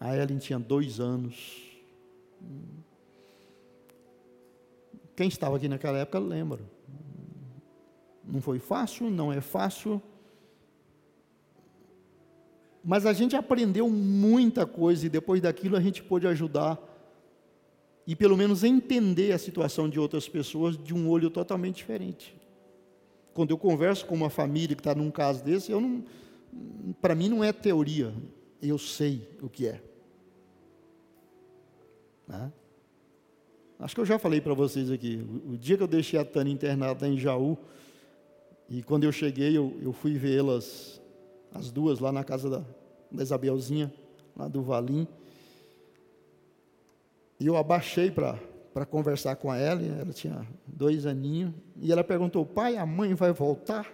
A 0.00 0.16
Ellen 0.16 0.38
tinha 0.38 0.58
dois 0.58 1.00
anos. 1.00 1.62
Quem 5.14 5.28
estava 5.28 5.56
aqui 5.56 5.68
naquela 5.68 5.98
época 5.98 6.18
lembra. 6.18 6.60
Não 8.24 8.40
foi 8.42 8.58
fácil, 8.58 9.08
não 9.08 9.32
é 9.32 9.40
fácil. 9.40 10.02
Mas 12.88 13.04
a 13.04 13.12
gente 13.12 13.34
aprendeu 13.34 13.90
muita 13.90 14.64
coisa 14.64 15.04
e 15.04 15.08
depois 15.08 15.40
daquilo 15.40 15.76
a 15.76 15.80
gente 15.80 16.04
pôde 16.04 16.24
ajudar 16.28 16.78
e 18.06 18.14
pelo 18.14 18.36
menos 18.36 18.62
entender 18.62 19.32
a 19.32 19.38
situação 19.38 19.88
de 19.88 19.98
outras 19.98 20.28
pessoas 20.28 20.78
de 20.78 20.94
um 20.94 21.10
olho 21.10 21.28
totalmente 21.28 21.78
diferente. 21.78 22.32
Quando 23.34 23.50
eu 23.50 23.58
converso 23.58 24.06
com 24.06 24.14
uma 24.14 24.30
família 24.30 24.76
que 24.76 24.80
está 24.80 24.94
num 24.94 25.10
caso 25.10 25.42
desse, 25.42 25.72
eu 25.72 25.80
não, 25.80 26.04
para 27.02 27.16
mim 27.16 27.28
não 27.28 27.42
é 27.42 27.52
teoria, 27.52 28.14
eu 28.62 28.78
sei 28.78 29.28
o 29.42 29.48
que 29.48 29.66
é. 29.66 29.82
Né? 32.28 32.52
Acho 33.80 33.96
que 33.96 34.00
eu 34.00 34.06
já 34.06 34.16
falei 34.16 34.40
para 34.40 34.54
vocês 34.54 34.92
aqui. 34.92 35.26
O, 35.44 35.56
dia 35.56 35.76
que 35.76 35.82
eu 35.82 35.88
deixei 35.88 36.20
a 36.20 36.24
Tânia 36.24 36.52
internada 36.52 37.08
em 37.08 37.18
Jaú, 37.18 37.58
e 38.70 38.80
quando 38.84 39.02
eu 39.02 39.10
cheguei, 39.10 39.58
eu, 39.58 39.76
eu 39.82 39.92
fui 39.92 40.16
vê-las 40.16 41.00
as 41.52 41.70
duas 41.70 41.98
lá 41.98 42.12
na 42.12 42.24
casa 42.24 42.48
da, 42.50 42.64
da 43.10 43.22
Isabelzinha, 43.22 43.92
lá 44.36 44.48
do 44.48 44.62
Valim. 44.62 45.06
E 47.38 47.46
eu 47.46 47.56
abaixei 47.56 48.10
para 48.10 48.86
conversar 48.86 49.36
com 49.36 49.52
ela, 49.52 49.82
ela 49.82 50.12
tinha 50.12 50.46
dois 50.66 51.06
aninhos, 51.06 51.52
e 51.80 51.92
ela 51.92 52.04
perguntou: 52.04 52.44
pai, 52.44 52.76
a 52.76 52.86
mãe 52.86 53.14
vai 53.14 53.32
voltar? 53.32 53.92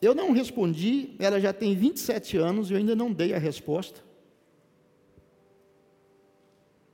Eu 0.00 0.16
não 0.16 0.32
respondi, 0.32 1.14
ela 1.20 1.40
já 1.40 1.52
tem 1.52 1.76
27 1.76 2.36
anos 2.36 2.68
e 2.68 2.72
eu 2.72 2.78
ainda 2.78 2.96
não 2.96 3.12
dei 3.12 3.32
a 3.32 3.38
resposta. 3.38 4.00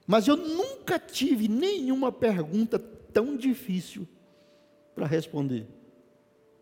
Mas 0.07 0.29
eu 0.29 0.37
nunca 0.37 0.99
tive 0.99 1.49
nenhuma 1.49 2.13
pergunta 2.13 2.79
tão 2.79 3.35
difícil 3.35 4.07
para 4.95 5.07
responder. 5.07 5.67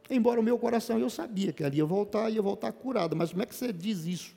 Embora 0.09 0.40
o 0.40 0.42
meu 0.42 0.59
coração 0.59 0.99
eu 0.99 1.11
sabia 1.11 1.53
que 1.53 1.62
ela 1.62 1.75
ia 1.75 1.85
voltar, 1.85 2.31
ia 2.31 2.42
voltar 2.42 2.73
curada, 2.73 3.14
mas 3.14 3.31
como 3.31 3.42
é 3.42 3.47
que 3.47 3.55
você 3.55 3.73
diz 3.73 4.07
isso 4.07 4.35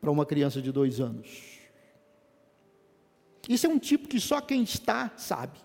para 0.00 0.10
uma 0.10 0.24
criança 0.24 0.62
de 0.62 0.70
dois 0.70 1.00
anos? 1.00 1.58
Isso 3.48 3.66
é 3.66 3.68
um 3.68 3.78
tipo 3.78 4.06
que 4.06 4.20
só 4.20 4.40
quem 4.40 4.62
está 4.62 5.12
sabe, 5.16 5.58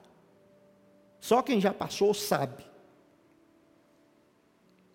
só 1.19 1.41
quem 1.41 1.59
já 1.61 1.73
passou 1.73 2.13
sabe. 2.13 2.63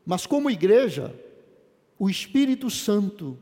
Mas 0.05 0.27
como 0.27 0.51
igreja, 0.51 1.15
o 1.99 2.09
Espírito 2.09 2.71
Santo 2.71 3.39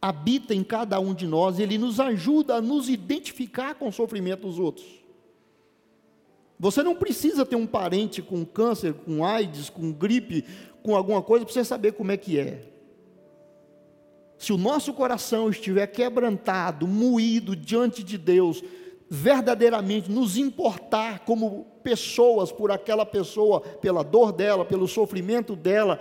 habita 0.00 0.54
em 0.54 0.64
cada 0.64 0.98
um 0.98 1.12
de 1.12 1.26
nós, 1.26 1.58
ele 1.58 1.76
nos 1.76 2.00
ajuda 2.00 2.54
a 2.56 2.62
nos 2.62 2.88
identificar 2.88 3.74
com 3.74 3.88
o 3.88 3.92
sofrimento 3.92 4.46
dos 4.46 4.58
outros. 4.58 4.99
Você 6.60 6.82
não 6.82 6.94
precisa 6.94 7.46
ter 7.46 7.56
um 7.56 7.66
parente 7.66 8.20
com 8.20 8.44
câncer, 8.44 8.92
com 8.92 9.24
AIDS, 9.24 9.70
com 9.70 9.90
gripe, 9.90 10.44
com 10.82 10.94
alguma 10.94 11.22
coisa 11.22 11.46
para 11.46 11.54
você 11.54 11.64
saber 11.64 11.92
como 11.92 12.12
é 12.12 12.18
que 12.18 12.38
é. 12.38 12.60
Se 14.36 14.52
o 14.52 14.58
nosso 14.58 14.92
coração 14.92 15.48
estiver 15.48 15.86
quebrantado, 15.86 16.86
moído 16.86 17.56
diante 17.56 18.04
de 18.04 18.18
Deus, 18.18 18.62
verdadeiramente 19.08 20.10
nos 20.10 20.36
importar 20.36 21.20
como 21.20 21.66
pessoas 21.82 22.52
por 22.52 22.70
aquela 22.70 23.06
pessoa, 23.06 23.62
pela 23.62 24.04
dor 24.04 24.30
dela, 24.30 24.62
pelo 24.62 24.86
sofrimento 24.86 25.56
dela, 25.56 25.98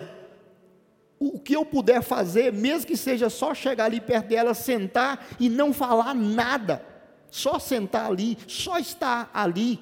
o 1.17 1.39
que 1.39 1.55
eu 1.55 1.63
puder 1.65 2.01
fazer, 2.01 2.51
mesmo 2.51 2.85
que 2.85 2.97
seja 2.97 3.29
só 3.29 3.53
chegar 3.53 3.85
ali 3.85 4.01
perto 4.01 4.27
dela, 4.27 4.53
sentar 4.53 5.25
e 5.39 5.47
não 5.47 5.71
falar 5.71 6.13
nada, 6.13 6.85
só 7.31 7.59
sentar 7.59 8.11
ali, 8.11 8.37
só 8.45 8.77
estar 8.77 9.29
ali, 9.33 9.79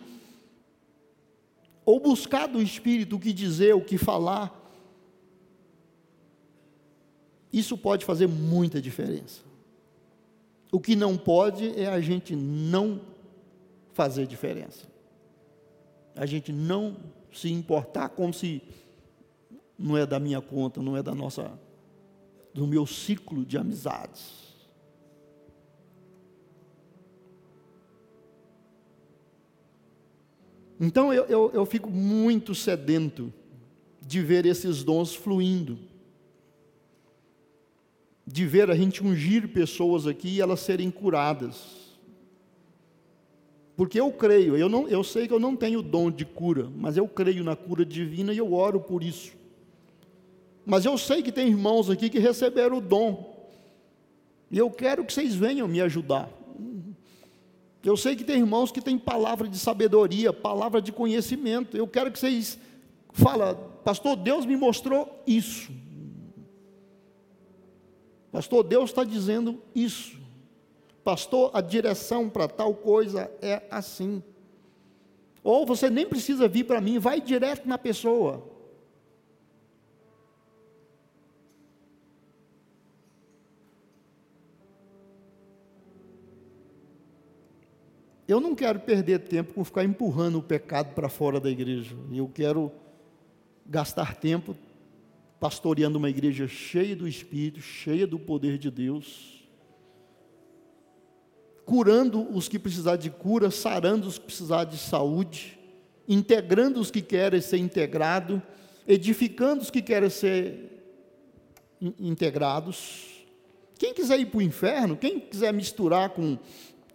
ou 1.87 2.01
buscar 2.01 2.47
do 2.47 2.61
Espírito 2.61 3.15
o 3.15 3.19
que 3.19 3.31
dizer, 3.31 3.73
o 3.73 3.79
que 3.79 3.97
falar, 3.97 4.53
isso 7.51 7.77
pode 7.77 8.03
fazer 8.03 8.27
muita 8.27 8.81
diferença. 8.81 9.41
O 10.69 10.81
que 10.81 10.97
não 10.97 11.15
pode 11.15 11.79
é 11.79 11.87
a 11.87 12.01
gente 12.01 12.35
não 12.35 12.99
fazer 13.93 14.27
diferença. 14.27 14.85
A 16.13 16.25
gente 16.25 16.51
não 16.51 16.97
se 17.31 17.49
importar 17.49 18.09
como 18.09 18.33
se 18.33 18.61
não 19.79 19.95
é 19.95 20.05
da 20.05 20.19
minha 20.19 20.41
conta, 20.41 20.81
não 20.81 20.97
é 20.97 21.01
da 21.01 21.15
nossa 21.15 21.57
do 22.53 22.67
meu 22.67 22.85
ciclo 22.85 23.45
de 23.45 23.57
amizades. 23.57 24.46
Então 30.79 31.11
eu, 31.11 31.25
eu, 31.25 31.51
eu 31.53 31.65
fico 31.65 31.89
muito 31.89 32.53
sedento 32.53 33.33
de 34.01 34.21
ver 34.21 34.45
esses 34.45 34.83
dons 34.83 35.13
fluindo, 35.13 35.77
de 38.25 38.45
ver 38.45 38.69
a 38.69 38.75
gente 38.75 39.03
ungir 39.03 39.49
pessoas 39.49 40.05
aqui 40.05 40.29
e 40.29 40.41
elas 40.41 40.59
serem 40.59 40.91
curadas. 40.91 41.87
Porque 43.75 43.99
eu 43.99 44.11
creio, 44.11 44.57
eu, 44.57 44.67
não, 44.67 44.87
eu 44.87 45.03
sei 45.03 45.27
que 45.27 45.33
eu 45.33 45.39
não 45.39 45.55
tenho 45.55 45.81
dom 45.81 46.09
de 46.09 46.25
cura, 46.25 46.69
mas 46.75 46.97
eu 46.97 47.07
creio 47.07 47.43
na 47.43 47.55
cura 47.55 47.85
divina 47.85 48.33
e 48.33 48.37
eu 48.37 48.53
oro 48.53 48.79
por 48.79 49.03
isso. 49.03 49.33
Mas 50.65 50.83
eu 50.83 50.97
sei 50.97 51.21
que 51.21 51.31
tem 51.31 51.47
irmãos 51.47 51.89
aqui 51.89 52.09
que 52.09 52.19
receberam 52.19 52.77
o 52.77 52.81
dom, 52.81 53.37
e 54.49 54.57
eu 54.57 54.69
quero 54.71 55.05
que 55.05 55.13
vocês 55.13 55.35
venham 55.35 55.67
me 55.67 55.81
ajudar. 55.81 56.29
Eu 57.87 57.95
sei 57.95 58.17
que 58.17 58.23
tem 58.25 58.39
irmãos 58.39 58.69
que 58.69 58.81
têm 58.81 58.97
palavra 58.97 59.47
de 59.47 59.57
sabedoria, 59.57 60.33
palavra 60.33 60.81
de 60.81 60.91
conhecimento. 60.91 61.77
Eu 61.77 61.87
quero 61.87 62.11
que 62.11 62.19
vocês 62.19 62.59
falem, 63.13 63.55
pastor, 63.81 64.17
Deus 64.17 64.45
me 64.45 64.57
mostrou 64.57 65.23
isso. 65.25 65.71
Pastor, 68.29 68.65
Deus 68.65 68.89
está 68.89 69.05
dizendo 69.05 69.63
isso. 69.73 70.19
Pastor, 71.01 71.49
a 71.53 71.61
direção 71.61 72.27
para 72.27 72.49
tal 72.49 72.73
coisa 72.73 73.31
é 73.41 73.63
assim. 73.71 74.21
Ou 75.41 75.65
você 75.65 75.89
nem 75.89 76.05
precisa 76.05 76.45
vir 76.45 76.65
para 76.65 76.81
mim, 76.81 76.99
vai 76.99 77.21
direto 77.21 77.69
na 77.69 77.77
pessoa. 77.77 78.43
Eu 88.27 88.41
não 88.41 88.53
quero 88.53 88.79
perder 88.79 89.19
tempo 89.19 89.53
com 89.53 89.63
ficar 89.63 89.85
empurrando 89.85 90.37
o 90.37 90.43
pecado 90.43 90.93
para 90.93 91.07
fora 91.07 91.39
da 91.39 91.49
igreja. 91.49 91.95
Eu 92.13 92.27
quero 92.27 92.71
gastar 93.65 94.15
tempo 94.15 94.53
pastoreando 95.39 95.97
uma 95.97 96.09
igreja 96.09 96.45
cheia 96.45 96.95
do 96.95 97.07
Espírito, 97.07 97.61
cheia 97.61 98.05
do 98.05 98.19
poder 98.19 98.57
de 98.57 98.69
Deus, 98.69 99.47
curando 101.65 102.27
os 102.35 102.49
que 102.49 102.59
precisar 102.59 102.97
de 102.97 103.09
cura, 103.09 103.49
sarando 103.49 104.07
os 104.07 104.17
que 104.17 104.25
precisar 104.25 104.65
de 104.65 104.77
saúde, 104.77 105.57
integrando 106.07 106.81
os 106.81 106.91
que 106.91 107.01
querem 107.01 107.39
ser 107.39 107.57
integrados, 107.57 108.41
edificando 108.85 109.61
os 109.61 109.69
que 109.69 109.81
querem 109.81 110.09
ser 110.09 110.83
integrados. 111.99 113.25
Quem 113.77 113.93
quiser 113.93 114.19
ir 114.19 114.25
para 114.25 114.39
o 114.39 114.41
inferno, 114.41 114.97
quem 114.97 115.19
quiser 115.19 115.53
misturar 115.53 116.09
com 116.09 116.37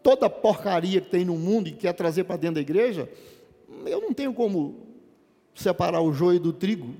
toda 0.02 0.28
porcaria 0.28 1.00
que 1.00 1.10
tem 1.10 1.24
no 1.24 1.36
mundo 1.36 1.68
e 1.68 1.72
quer 1.72 1.92
trazer 1.92 2.24
para 2.24 2.36
dentro 2.36 2.56
da 2.56 2.60
igreja, 2.60 3.08
eu 3.86 4.00
não 4.00 4.12
tenho 4.12 4.34
como 4.34 4.86
separar 5.54 6.00
o 6.00 6.12
joio 6.12 6.40
do 6.40 6.52
trigo, 6.52 6.94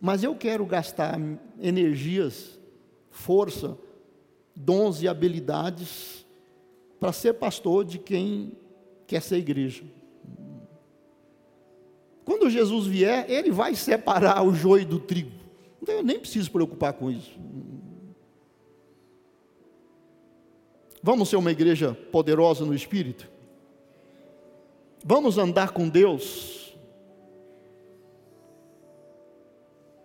mas 0.00 0.22
eu 0.22 0.34
quero 0.34 0.64
gastar 0.64 1.18
energias, 1.60 2.58
força, 3.10 3.76
dons 4.54 5.02
e 5.02 5.08
habilidades 5.08 6.26
para 7.00 7.12
ser 7.12 7.34
pastor 7.34 7.84
de 7.84 7.98
quem 7.98 8.52
quer 9.06 9.22
ser 9.22 9.38
igreja. 9.38 9.84
Quando 12.24 12.50
Jesus 12.50 12.86
vier, 12.86 13.24
ele 13.30 13.50
vai 13.50 13.74
separar 13.74 14.42
o 14.42 14.52
joio 14.52 14.84
do 14.84 14.98
trigo. 14.98 15.32
Então 15.80 15.94
eu 15.94 16.02
nem 16.02 16.18
preciso 16.18 16.50
preocupar 16.50 16.92
com 16.92 17.10
isso. 17.10 17.38
Vamos 21.08 21.30
ser 21.30 21.36
uma 21.36 21.50
igreja 21.50 21.94
poderosa 22.12 22.66
no 22.66 22.74
espírito? 22.74 23.30
Vamos 25.02 25.38
andar 25.38 25.70
com 25.70 25.88
Deus 25.88 26.76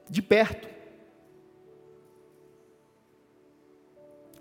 de 0.10 0.22
perto. 0.22 0.66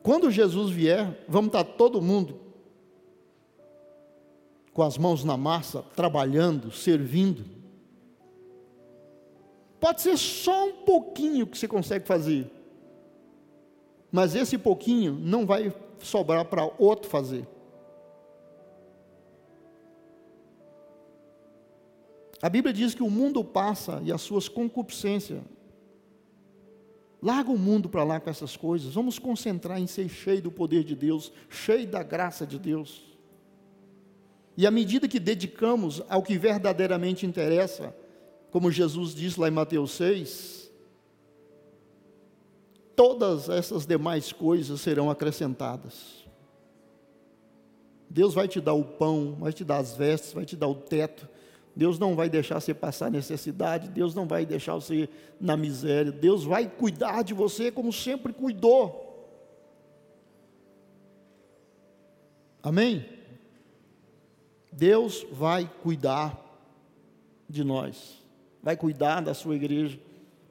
Quando 0.04 0.30
Jesus 0.30 0.70
vier, 0.70 1.24
vamos 1.26 1.48
estar 1.48 1.64
todo 1.64 2.00
mundo 2.00 2.38
com 4.72 4.84
as 4.84 4.96
mãos 4.96 5.24
na 5.24 5.36
massa, 5.36 5.82
trabalhando, 5.96 6.70
servindo. 6.70 7.44
Pode 9.80 10.00
ser 10.00 10.16
só 10.16 10.68
um 10.68 10.84
pouquinho 10.84 11.44
que 11.44 11.58
você 11.58 11.66
consegue 11.66 12.06
fazer, 12.06 12.48
mas 14.12 14.34
esse 14.34 14.58
pouquinho 14.58 15.14
não 15.14 15.46
vai 15.46 15.74
sobrar 15.98 16.44
para 16.44 16.70
outro 16.78 17.08
fazer. 17.08 17.48
A 22.42 22.48
Bíblia 22.48 22.74
diz 22.74 22.94
que 22.94 23.02
o 23.02 23.08
mundo 23.08 23.42
passa 23.42 24.02
e 24.04 24.12
as 24.12 24.20
suas 24.20 24.48
concupiscências. 24.48 25.40
Larga 27.22 27.52
o 27.52 27.58
mundo 27.58 27.88
para 27.88 28.02
lá 28.02 28.20
com 28.20 28.28
essas 28.28 28.56
coisas. 28.56 28.94
Vamos 28.94 29.18
concentrar 29.18 29.80
em 29.80 29.86
ser 29.86 30.08
cheio 30.08 30.42
do 30.42 30.50
poder 30.50 30.82
de 30.82 30.96
Deus, 30.96 31.32
cheio 31.48 31.86
da 31.86 32.02
graça 32.02 32.44
de 32.44 32.58
Deus. 32.58 33.04
E 34.56 34.66
à 34.66 34.70
medida 34.70 35.08
que 35.08 35.20
dedicamos 35.20 36.02
ao 36.08 36.22
que 36.22 36.36
verdadeiramente 36.36 37.24
interessa, 37.24 37.96
como 38.50 38.72
Jesus 38.72 39.14
diz 39.14 39.36
lá 39.36 39.48
em 39.48 39.52
Mateus 39.52 39.92
6, 39.92 40.61
todas 42.96 43.48
essas 43.48 43.86
demais 43.86 44.32
coisas 44.32 44.80
serão 44.80 45.10
acrescentadas. 45.10 46.22
Deus 48.08 48.34
vai 48.34 48.46
te 48.46 48.60
dar 48.60 48.74
o 48.74 48.84
pão, 48.84 49.36
vai 49.40 49.52
te 49.52 49.64
dar 49.64 49.78
as 49.78 49.96
vestes, 49.96 50.32
vai 50.32 50.44
te 50.44 50.54
dar 50.54 50.68
o 50.68 50.74
teto, 50.74 51.26
Deus 51.74 51.98
não 51.98 52.14
vai 52.14 52.28
deixar 52.28 52.60
você 52.60 52.74
passar 52.74 53.10
necessidade, 53.10 53.88
Deus 53.88 54.14
não 54.14 54.26
vai 54.26 54.44
deixar 54.44 54.74
você 54.74 55.08
na 55.40 55.56
miséria, 55.56 56.12
Deus 56.12 56.44
vai 56.44 56.68
cuidar 56.68 57.22
de 57.22 57.32
você 57.32 57.72
como 57.72 57.90
sempre 57.92 58.32
cuidou. 58.32 59.08
Amém? 62.62 63.04
Deus 64.70 65.26
vai 65.32 65.70
cuidar 65.82 66.38
de 67.48 67.64
nós, 67.64 68.22
vai 68.62 68.76
cuidar 68.76 69.20
da 69.20 69.32
sua 69.32 69.56
igreja, 69.56 69.98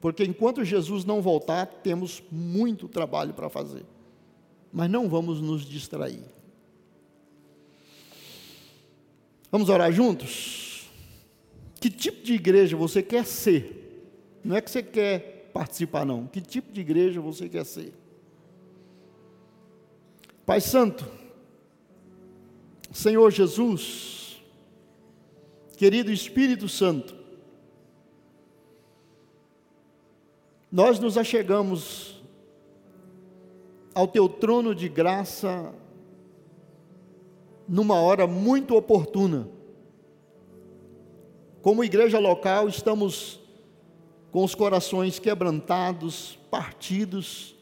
porque 0.02 0.24
enquanto 0.24 0.64
Jesus 0.64 1.04
não 1.04 1.22
voltar, 1.22 1.64
temos 1.64 2.20
muito 2.28 2.88
trabalho 2.88 3.32
para 3.32 3.48
fazer, 3.48 3.84
mas 4.72 4.90
não 4.90 5.08
vamos 5.08 5.40
nos 5.40 5.64
distrair. 5.64 6.24
Vamos 9.48 9.68
orar 9.68 9.92
juntos? 9.92 10.90
Que 11.80 11.88
tipo 11.88 12.20
de 12.24 12.32
igreja 12.32 12.76
você 12.76 13.00
quer 13.00 13.24
ser? 13.24 14.10
Não 14.42 14.56
é 14.56 14.60
que 14.60 14.72
você 14.72 14.82
quer 14.82 15.50
participar, 15.52 16.04
não. 16.04 16.26
Que 16.26 16.40
tipo 16.40 16.72
de 16.72 16.80
igreja 16.80 17.20
você 17.20 17.48
quer 17.48 17.64
ser? 17.64 17.92
Pai 20.44 20.60
Santo, 20.60 21.06
Senhor 22.90 23.30
Jesus, 23.30 24.42
querido 25.76 26.10
Espírito 26.10 26.68
Santo, 26.68 27.21
nós 30.72 30.98
nos 30.98 31.18
achegamos 31.18 32.20
ao 33.94 34.08
teu 34.08 34.28
trono 34.28 34.74
de 34.74 34.88
graça 34.88 35.72
numa 37.68 38.00
hora 38.00 38.26
muito 38.26 38.74
oportuna 38.74 39.48
como 41.62 41.84
igreja 41.84 42.18
local, 42.18 42.68
estamos 42.68 43.38
com 44.32 44.42
os 44.42 44.52
corações 44.52 45.20
quebrantados, 45.20 46.36
partidos, 46.50 47.54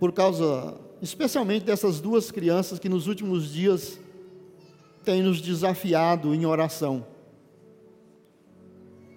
por 0.00 0.10
causa, 0.10 0.80
especialmente 1.02 1.66
dessas 1.66 2.00
duas 2.00 2.30
crianças 2.30 2.78
que 2.78 2.88
nos 2.88 3.06
últimos 3.06 3.52
dias 3.52 4.00
têm 5.04 5.22
nos 5.22 5.42
desafiado 5.42 6.34
em 6.34 6.46
oração. 6.46 7.04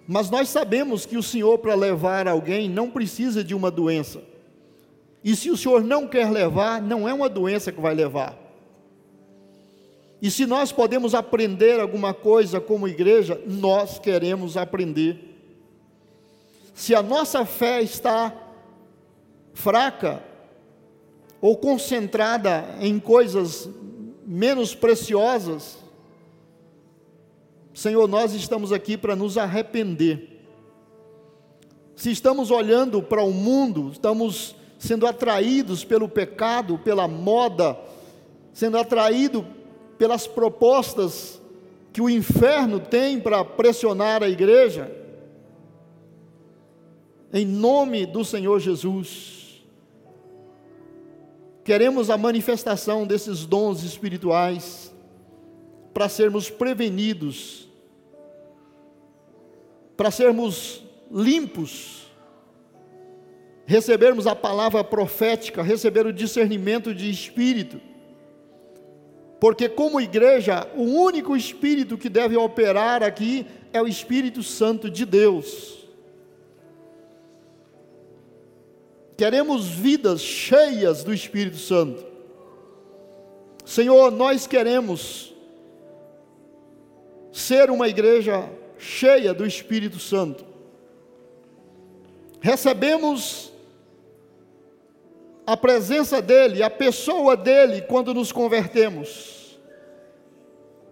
Mas 0.06 0.30
nós 0.30 0.48
sabemos 0.48 1.06
que 1.06 1.16
o 1.16 1.22
Senhor, 1.22 1.58
para 1.58 1.74
levar 1.74 2.26
alguém, 2.26 2.68
não 2.68 2.90
precisa 2.90 3.44
de 3.44 3.54
uma 3.54 3.70
doença. 3.70 4.22
E 5.22 5.36
se 5.36 5.50
o 5.50 5.56
Senhor 5.56 5.84
não 5.84 6.08
quer 6.08 6.30
levar, 6.30 6.82
não 6.82 7.08
é 7.08 7.14
uma 7.14 7.28
doença 7.28 7.70
que 7.70 7.80
vai 7.80 7.94
levar. 7.94 8.36
E 10.20 10.30
se 10.30 10.46
nós 10.46 10.70
podemos 10.70 11.14
aprender 11.14 11.80
alguma 11.80 12.14
coisa 12.14 12.60
como 12.60 12.88
igreja, 12.88 13.40
nós 13.46 13.98
queremos 13.98 14.56
aprender. 14.56 15.32
Se 16.74 16.94
a 16.94 17.02
nossa 17.02 17.44
fé 17.44 17.82
está 17.82 18.32
fraca 19.52 20.22
ou 21.40 21.56
concentrada 21.56 22.64
em 22.80 22.98
coisas 22.98 23.68
menos 24.24 24.74
preciosas, 24.74 25.81
Senhor, 27.74 28.06
nós 28.06 28.34
estamos 28.34 28.72
aqui 28.72 28.96
para 28.96 29.16
nos 29.16 29.38
arrepender. 29.38 30.40
Se 31.96 32.10
estamos 32.10 32.50
olhando 32.50 33.02
para 33.02 33.22
o 33.22 33.32
mundo, 33.32 33.90
estamos 33.92 34.54
sendo 34.78 35.06
atraídos 35.06 35.84
pelo 35.84 36.08
pecado, 36.08 36.78
pela 36.78 37.06
moda, 37.06 37.78
sendo 38.52 38.76
atraídos 38.76 39.44
pelas 39.96 40.26
propostas 40.26 41.40
que 41.92 42.00
o 42.00 42.10
inferno 42.10 42.80
tem 42.80 43.20
para 43.20 43.44
pressionar 43.44 44.22
a 44.22 44.28
igreja, 44.28 44.90
em 47.32 47.46
nome 47.46 48.04
do 48.04 48.24
Senhor 48.24 48.60
Jesus, 48.60 49.64
queremos 51.64 52.10
a 52.10 52.18
manifestação 52.18 53.06
desses 53.06 53.46
dons 53.46 53.82
espirituais 53.84 54.91
para 55.92 56.08
sermos 56.08 56.50
prevenidos, 56.50 57.68
para 59.96 60.10
sermos 60.10 60.82
limpos, 61.10 62.10
recebermos 63.66 64.26
a 64.26 64.34
palavra 64.34 64.82
profética, 64.82 65.62
receber 65.62 66.06
o 66.06 66.12
discernimento 66.12 66.94
de 66.94 67.10
espírito 67.10 67.80
porque, 69.42 69.68
como 69.68 70.00
igreja, 70.00 70.68
o 70.76 70.84
único 70.84 71.36
Espírito 71.36 71.98
que 71.98 72.08
deve 72.08 72.36
operar 72.36 73.02
aqui 73.02 73.44
é 73.72 73.82
o 73.82 73.88
Espírito 73.88 74.40
Santo 74.40 74.88
de 74.88 75.04
Deus. 75.04 75.84
Queremos 79.16 79.66
vidas 79.66 80.20
cheias 80.20 81.02
do 81.02 81.12
Espírito 81.12 81.56
Santo. 81.56 82.06
Senhor, 83.64 84.12
nós 84.12 84.46
queremos 84.46 85.31
ser 87.32 87.70
uma 87.70 87.88
igreja 87.88 88.48
cheia 88.78 89.32
do 89.32 89.46
Espírito 89.46 89.98
Santo. 89.98 90.44
Recebemos 92.40 93.52
a 95.46 95.56
presença 95.56 96.20
dEle, 96.22 96.62
a 96.62 96.70
pessoa 96.70 97.36
dEle, 97.36 97.82
quando 97.82 98.14
nos 98.14 98.30
convertemos. 98.30 99.58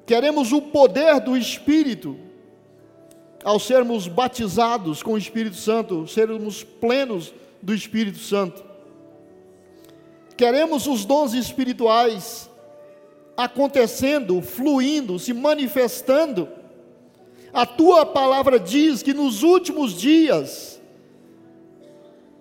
Queremos 0.06 0.52
o 0.52 0.60
poder 0.60 1.20
do 1.20 1.36
Espírito, 1.36 2.16
ao 3.44 3.60
sermos 3.60 4.08
batizados 4.08 5.02
com 5.02 5.12
o 5.12 5.18
Espírito 5.18 5.56
Santo, 5.56 6.06
sermos 6.06 6.64
plenos 6.64 7.32
do 7.62 7.74
Espírito 7.74 8.18
Santo. 8.18 8.64
Queremos 10.36 10.86
os 10.86 11.04
dons 11.04 11.32
espirituais 11.32 12.49
acontecendo, 13.44 14.42
fluindo, 14.42 15.18
se 15.18 15.32
manifestando. 15.32 16.48
A 17.52 17.64
tua 17.64 18.04
palavra 18.04 18.60
diz 18.60 19.02
que 19.02 19.14
nos 19.14 19.42
últimos 19.42 19.98
dias, 19.98 20.80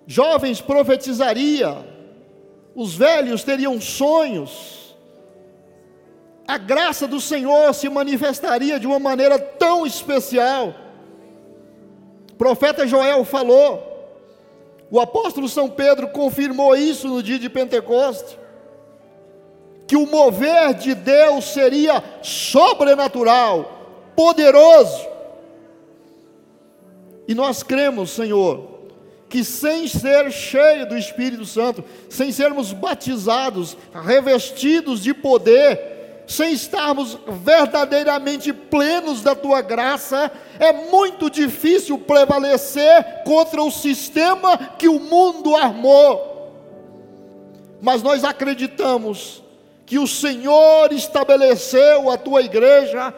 jovens 0.06 0.60
profetizaria, 0.60 1.76
os 2.74 2.94
velhos 2.94 3.42
teriam 3.42 3.80
sonhos, 3.80 4.96
a 6.46 6.58
graça 6.58 7.06
do 7.06 7.20
Senhor 7.20 7.72
se 7.74 7.88
manifestaria 7.88 8.78
de 8.78 8.86
uma 8.86 8.98
maneira 8.98 9.38
tão 9.38 9.86
especial. 9.86 10.74
O 12.32 12.34
profeta 12.34 12.86
Joel 12.86 13.24
falou, 13.24 13.90
o 14.90 15.00
apóstolo 15.00 15.48
São 15.48 15.68
Pedro 15.70 16.08
confirmou 16.08 16.74
isso 16.74 17.08
no 17.08 17.22
dia 17.22 17.38
de 17.38 17.48
Pentecostes, 17.48 18.39
que 19.90 19.96
o 19.96 20.06
mover 20.06 20.72
de 20.74 20.94
Deus 20.94 21.46
seria 21.46 22.00
sobrenatural, 22.22 24.12
poderoso. 24.14 25.04
E 27.26 27.34
nós 27.34 27.64
cremos, 27.64 28.10
Senhor, 28.10 28.84
que 29.28 29.42
sem 29.42 29.88
ser 29.88 30.30
cheio 30.30 30.88
do 30.88 30.96
Espírito 30.96 31.44
Santo, 31.44 31.82
sem 32.08 32.30
sermos 32.30 32.72
batizados, 32.72 33.76
revestidos 33.92 35.02
de 35.02 35.12
poder, 35.12 36.22
sem 36.24 36.52
estarmos 36.52 37.18
verdadeiramente 37.44 38.52
plenos 38.52 39.22
da 39.22 39.34
tua 39.34 39.60
graça, 39.60 40.30
é 40.60 40.72
muito 40.72 41.28
difícil 41.28 41.98
prevalecer 41.98 43.24
contra 43.24 43.60
o 43.60 43.72
sistema 43.72 44.56
que 44.56 44.88
o 44.88 45.00
mundo 45.00 45.56
armou. 45.56 46.54
Mas 47.82 48.04
nós 48.04 48.22
acreditamos 48.22 49.39
que 49.90 49.98
o 49.98 50.06
Senhor 50.06 50.92
estabeleceu 50.92 52.12
a 52.12 52.16
tua 52.16 52.42
igreja 52.42 53.12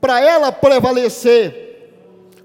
para 0.00 0.20
ela 0.20 0.52
prevalecer. 0.52 1.90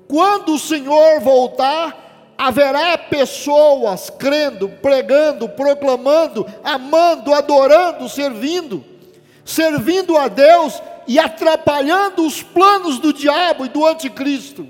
Quando 0.08 0.56
o 0.56 0.58
Senhor 0.60 1.20
voltar, 1.20 2.34
haverá 2.36 2.98
pessoas 2.98 4.10
crendo, 4.10 4.68
pregando, 4.82 5.48
proclamando, 5.48 6.44
amando, 6.64 7.36
adorando, 7.36 8.10
servindo, 8.10 8.84
servindo 9.46 10.18
a 10.18 10.28
Deus 10.28 10.82
e 11.08 11.20
atrapalhando 11.20 12.26
os 12.26 12.42
planos 12.42 12.98
do 12.98 13.14
diabo 13.14 13.64
e 13.64 13.70
do 13.70 13.86
anticristo. 13.86 14.68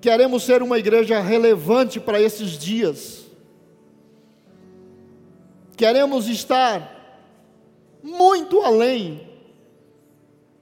Queremos 0.00 0.42
ser 0.42 0.64
uma 0.64 0.80
igreja 0.80 1.20
relevante 1.20 2.00
para 2.00 2.20
esses 2.20 2.58
dias. 2.58 3.27
Queremos 5.78 6.26
estar 6.26 7.22
muito 8.02 8.60
além 8.62 9.20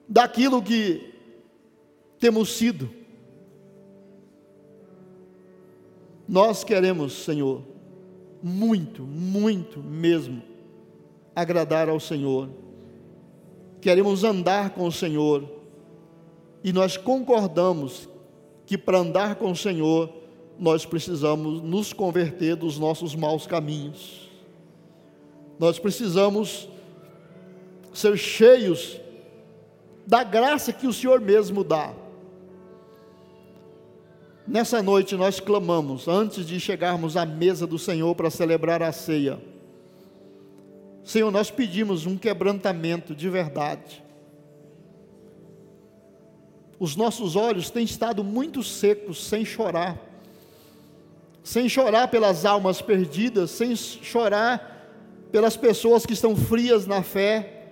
daquilo 0.06 0.62
que 0.62 1.10
temos 2.18 2.50
sido. 2.50 2.90
Nós 6.28 6.62
queremos, 6.62 7.24
Senhor, 7.24 7.62
muito, 8.42 9.04
muito 9.04 9.80
mesmo, 9.80 10.42
agradar 11.34 11.88
ao 11.88 11.98
Senhor. 11.98 12.50
Queremos 13.80 14.22
andar 14.22 14.74
com 14.74 14.86
o 14.86 14.92
Senhor. 14.92 15.50
E 16.62 16.74
nós 16.74 16.98
concordamos 16.98 18.06
que 18.66 18.76
para 18.76 18.98
andar 18.98 19.36
com 19.36 19.50
o 19.50 19.56
Senhor, 19.56 20.12
nós 20.58 20.84
precisamos 20.84 21.62
nos 21.62 21.94
converter 21.94 22.54
dos 22.54 22.78
nossos 22.78 23.14
maus 23.14 23.46
caminhos. 23.46 24.25
Nós 25.58 25.78
precisamos 25.78 26.68
ser 27.92 28.16
cheios 28.16 29.00
da 30.06 30.22
graça 30.22 30.72
que 30.72 30.86
o 30.86 30.92
Senhor 30.92 31.20
mesmo 31.20 31.64
dá. 31.64 31.94
Nessa 34.46 34.82
noite 34.82 35.16
nós 35.16 35.40
clamamos, 35.40 36.06
antes 36.06 36.46
de 36.46 36.60
chegarmos 36.60 37.16
à 37.16 37.26
mesa 37.26 37.66
do 37.66 37.78
Senhor 37.78 38.14
para 38.14 38.30
celebrar 38.30 38.82
a 38.82 38.92
ceia. 38.92 39.40
Senhor, 41.02 41.30
nós 41.32 41.50
pedimos 41.50 42.06
um 42.06 42.16
quebrantamento 42.16 43.14
de 43.14 43.28
verdade. 43.28 44.04
Os 46.78 46.94
nossos 46.94 47.34
olhos 47.34 47.70
têm 47.70 47.84
estado 47.84 48.22
muito 48.22 48.62
secos, 48.62 49.24
sem 49.24 49.44
chorar. 49.44 49.98
Sem 51.42 51.68
chorar 51.68 52.08
pelas 52.08 52.44
almas 52.44 52.82
perdidas, 52.82 53.50
sem 53.50 53.74
chorar 53.74 54.75
pelas 55.36 55.54
pessoas 55.54 56.06
que 56.06 56.14
estão 56.14 56.34
frias 56.34 56.86
na 56.86 57.02
fé, 57.02 57.68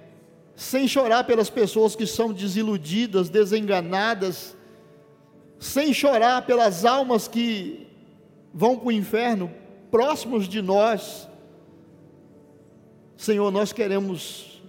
sem 0.55 0.87
chorar 0.87 1.25
pelas 1.25 1.49
pessoas 1.49 1.97
que 1.97 2.07
são 2.07 2.31
desiludidas, 2.31 3.31
desenganadas, 3.31 4.55
sem 5.59 5.95
chorar 5.95 6.45
pelas 6.45 6.85
almas 6.85 7.27
que 7.27 7.87
vão 8.53 8.77
para 8.77 8.89
o 8.89 8.93
inferno, 8.93 9.51
próximos 9.91 10.47
de 10.47 10.61
nós. 10.61 11.27
Senhor, 13.17 13.51
nós 13.51 13.73
queremos 13.73 14.63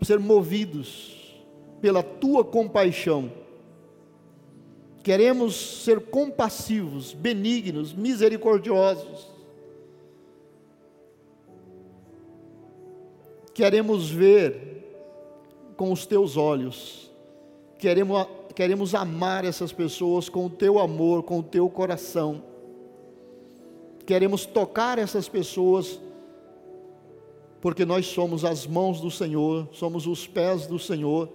ser 0.00 0.18
movidos 0.18 1.44
pela 1.82 2.02
tua 2.02 2.42
compaixão. 2.42 3.30
Queremos 5.02 5.84
ser 5.84 6.00
compassivos, 6.00 7.12
benignos, 7.12 7.92
misericordiosos. 7.92 9.31
Queremos 13.54 14.10
ver 14.10 14.82
com 15.76 15.92
os 15.92 16.06
teus 16.06 16.36
olhos. 16.36 17.10
Queremos 17.78 18.26
queremos 18.52 18.94
amar 18.94 19.44
essas 19.44 19.72
pessoas 19.72 20.28
com 20.28 20.46
o 20.46 20.50
teu 20.50 20.78
amor, 20.78 21.22
com 21.22 21.38
o 21.38 21.42
teu 21.42 21.68
coração. 21.68 22.42
Queremos 24.04 24.44
tocar 24.44 24.98
essas 24.98 25.28
pessoas, 25.28 25.98
porque 27.60 27.84
nós 27.84 28.06
somos 28.06 28.44
as 28.44 28.66
mãos 28.66 29.00
do 29.00 29.10
Senhor, 29.10 29.68
somos 29.72 30.06
os 30.06 30.26
pés 30.26 30.66
do 30.66 30.78
Senhor. 30.78 31.28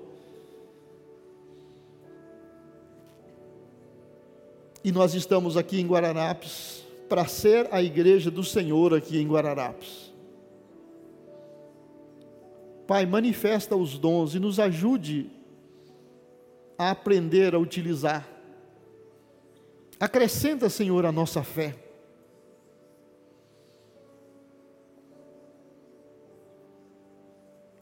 E 4.83 4.91
nós 4.91 5.13
estamos 5.13 5.57
aqui 5.57 5.81
em 5.81 5.87
Guararapes 5.87 6.83
para 7.09 7.25
ser 7.25 7.67
a 7.71 7.81
igreja 7.81 8.29
do 8.29 8.43
Senhor 8.43 8.93
aqui 8.93 9.17
em 9.17 9.27
Guararapes. 9.27 10.13
Pai, 12.87 13.05
manifesta 13.05 13.75
os 13.75 13.99
dons 13.99 14.33
e 14.33 14.39
nos 14.39 14.59
ajude 14.59 15.29
a 16.77 16.91
aprender 16.91 17.53
a 17.53 17.59
utilizar. 17.59 18.25
Acrescenta, 19.99 20.69
Senhor, 20.69 21.05
a 21.05 21.11
nossa 21.11 21.43
fé. 21.43 21.75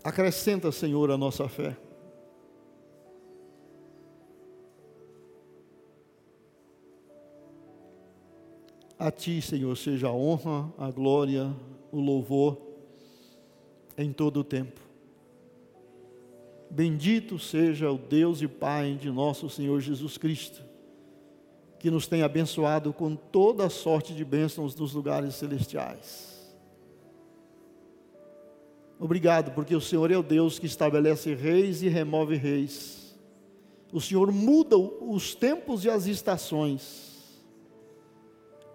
Acrescenta, 0.04 0.72
Senhor, 0.72 1.12
a 1.12 1.18
nossa 1.18 1.48
fé. 1.48 1.78
A 8.98 9.12
Ti, 9.12 9.42
Senhor, 9.42 9.76
seja 9.76 10.08
a 10.08 10.14
honra, 10.14 10.72
a 10.78 10.90
glória, 10.90 11.54
o 11.92 12.00
louvor 12.00 12.58
em 13.98 14.14
todo 14.14 14.40
o 14.40 14.44
tempo. 14.44 14.85
Bendito 16.76 17.40
seja 17.40 17.90
o 17.90 17.98
Deus 17.98 18.42
e 18.42 18.50
Pai 18.50 18.98
de 19.00 19.10
nosso 19.10 19.50
Senhor 19.50 19.80
Jesus 19.80 20.18
Cristo, 20.18 20.62
que 21.80 21.90
nos 21.90 22.06
tem 22.06 22.22
abençoado 22.22 22.92
com 22.92 23.16
toda 23.16 23.70
sorte 23.70 24.14
de 24.14 24.26
bênçãos 24.26 24.76
nos 24.76 24.92
lugares 24.92 25.36
celestiais. 25.36 26.54
Obrigado, 29.00 29.52
porque 29.52 29.74
o 29.74 29.80
Senhor 29.80 30.12
é 30.12 30.18
o 30.18 30.22
Deus 30.22 30.60
que 30.60 30.66
estabelece 30.66 31.34
reis 31.34 31.82
e 31.82 31.88
remove 31.88 32.36
reis. 32.36 33.16
O 33.94 34.02
Senhor 34.02 34.30
muda 34.30 34.78
os 34.78 35.34
tempos 35.34 35.86
e 35.86 35.90
as 35.90 36.08
estações. 36.08 37.40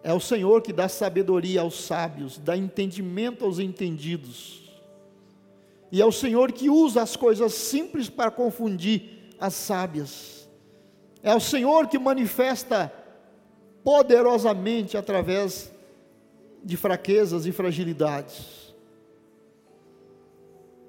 É 0.02 0.14
o 0.14 0.20
Senhor 0.20 0.62
que 0.62 0.72
dá 0.72 0.88
sabedoria 0.88 1.60
aos 1.60 1.74
sábios, 1.74 2.38
dá 2.38 2.56
entendimento 2.56 3.44
aos 3.44 3.58
entendidos. 3.58 4.59
E 5.92 6.00
é 6.00 6.06
o 6.06 6.12
Senhor 6.12 6.52
que 6.52 6.70
usa 6.70 7.02
as 7.02 7.16
coisas 7.16 7.52
simples 7.52 8.08
para 8.08 8.30
confundir 8.30 9.30
as 9.38 9.54
sábias. 9.54 10.48
É 11.22 11.34
o 11.34 11.40
Senhor 11.40 11.88
que 11.88 11.98
manifesta 11.98 12.92
poderosamente 13.82 14.96
através 14.96 15.72
de 16.62 16.76
fraquezas 16.76 17.46
e 17.46 17.52
fragilidades. 17.52 18.74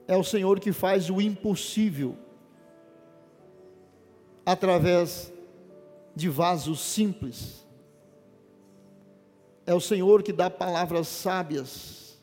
É 0.07 0.15
o 0.15 0.23
Senhor 0.23 0.59
que 0.59 0.71
faz 0.71 1.09
o 1.09 1.21
impossível 1.21 2.17
através 4.45 5.31
de 6.15 6.29
vasos 6.29 6.79
simples. 6.81 7.65
É 9.65 9.73
o 9.73 9.79
Senhor 9.79 10.21
que 10.21 10.33
dá 10.33 10.49
palavras 10.49 11.07
sábias 11.07 12.19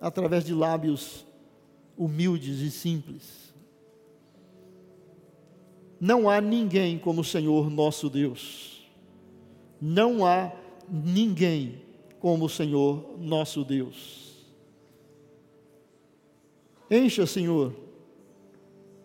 através 0.00 0.44
de 0.44 0.52
lábios 0.52 1.24
humildes 1.96 2.60
e 2.60 2.70
simples. 2.70 3.54
Não 6.00 6.28
há 6.28 6.40
ninguém 6.40 6.98
como 6.98 7.20
o 7.20 7.24
Senhor 7.24 7.70
nosso 7.70 8.10
Deus. 8.10 8.90
Não 9.80 10.26
há 10.26 10.52
ninguém 10.88 11.82
como 12.18 12.46
o 12.46 12.48
Senhor 12.48 13.16
nosso 13.18 13.64
Deus. 13.64 14.46
Encha, 16.90 17.26
Senhor, 17.26 17.74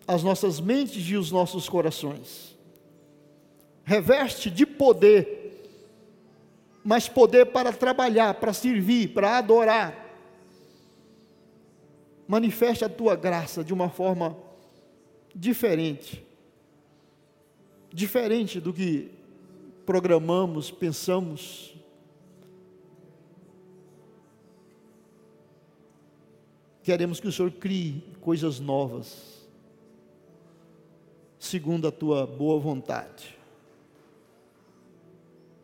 as 0.07 0.23
nossas 0.23 0.59
mentes 0.59 1.07
e 1.07 1.15
os 1.15 1.31
nossos 1.31 1.69
corações. 1.69 2.57
Reveste 3.83 4.49
de 4.49 4.65
poder, 4.65 5.63
mas 6.83 7.07
poder 7.07 7.45
para 7.45 7.71
trabalhar, 7.71 8.33
para 8.35 8.53
servir, 8.53 9.13
para 9.13 9.37
adorar. 9.37 10.06
Manifeste 12.27 12.83
a 12.83 12.89
tua 12.89 13.15
graça 13.15 13.63
de 13.63 13.73
uma 13.73 13.89
forma 13.89 14.37
diferente. 15.33 16.25
Diferente 17.93 18.59
do 18.59 18.73
que 18.73 19.11
programamos, 19.85 20.69
pensamos. 20.69 21.73
Queremos 26.83 27.19
que 27.19 27.27
o 27.27 27.31
Senhor 27.31 27.51
crie 27.51 28.03
coisas 28.21 28.59
novas, 28.59 29.47
segundo 31.39 31.87
a 31.87 31.91
tua 31.91 32.25
boa 32.25 32.59
vontade. 32.59 33.37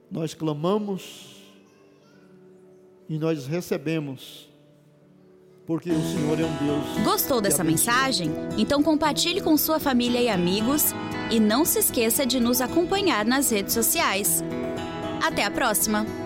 Nós 0.10 0.34
clamamos 0.34 1.42
e 3.10 3.18
nós 3.18 3.48
recebemos, 3.48 4.50
porque 5.66 5.92
o 5.92 6.02
Senhor 6.02 6.40
é 6.40 6.46
um 6.46 6.56
Deus. 6.58 7.04
Gostou 7.04 7.40
dessa 7.42 7.64
mensagem? 7.64 8.32
Então 8.58 8.84
compartilhe 8.84 9.42
com 9.42 9.56
sua 9.58 9.80
família 9.80 10.22
e 10.22 10.30
amigos 10.30 10.94
e 11.32 11.40
não 11.40 11.66
se 11.66 11.80
esqueça 11.80 12.26
de 12.26 12.40
nos 12.40 12.62
acompanhar 12.62 13.26
nas 13.26 13.50
redes 13.50 13.74
sociais. 13.74 14.44
Até 15.22 15.46
a 15.46 15.52
próxima! 15.52 16.23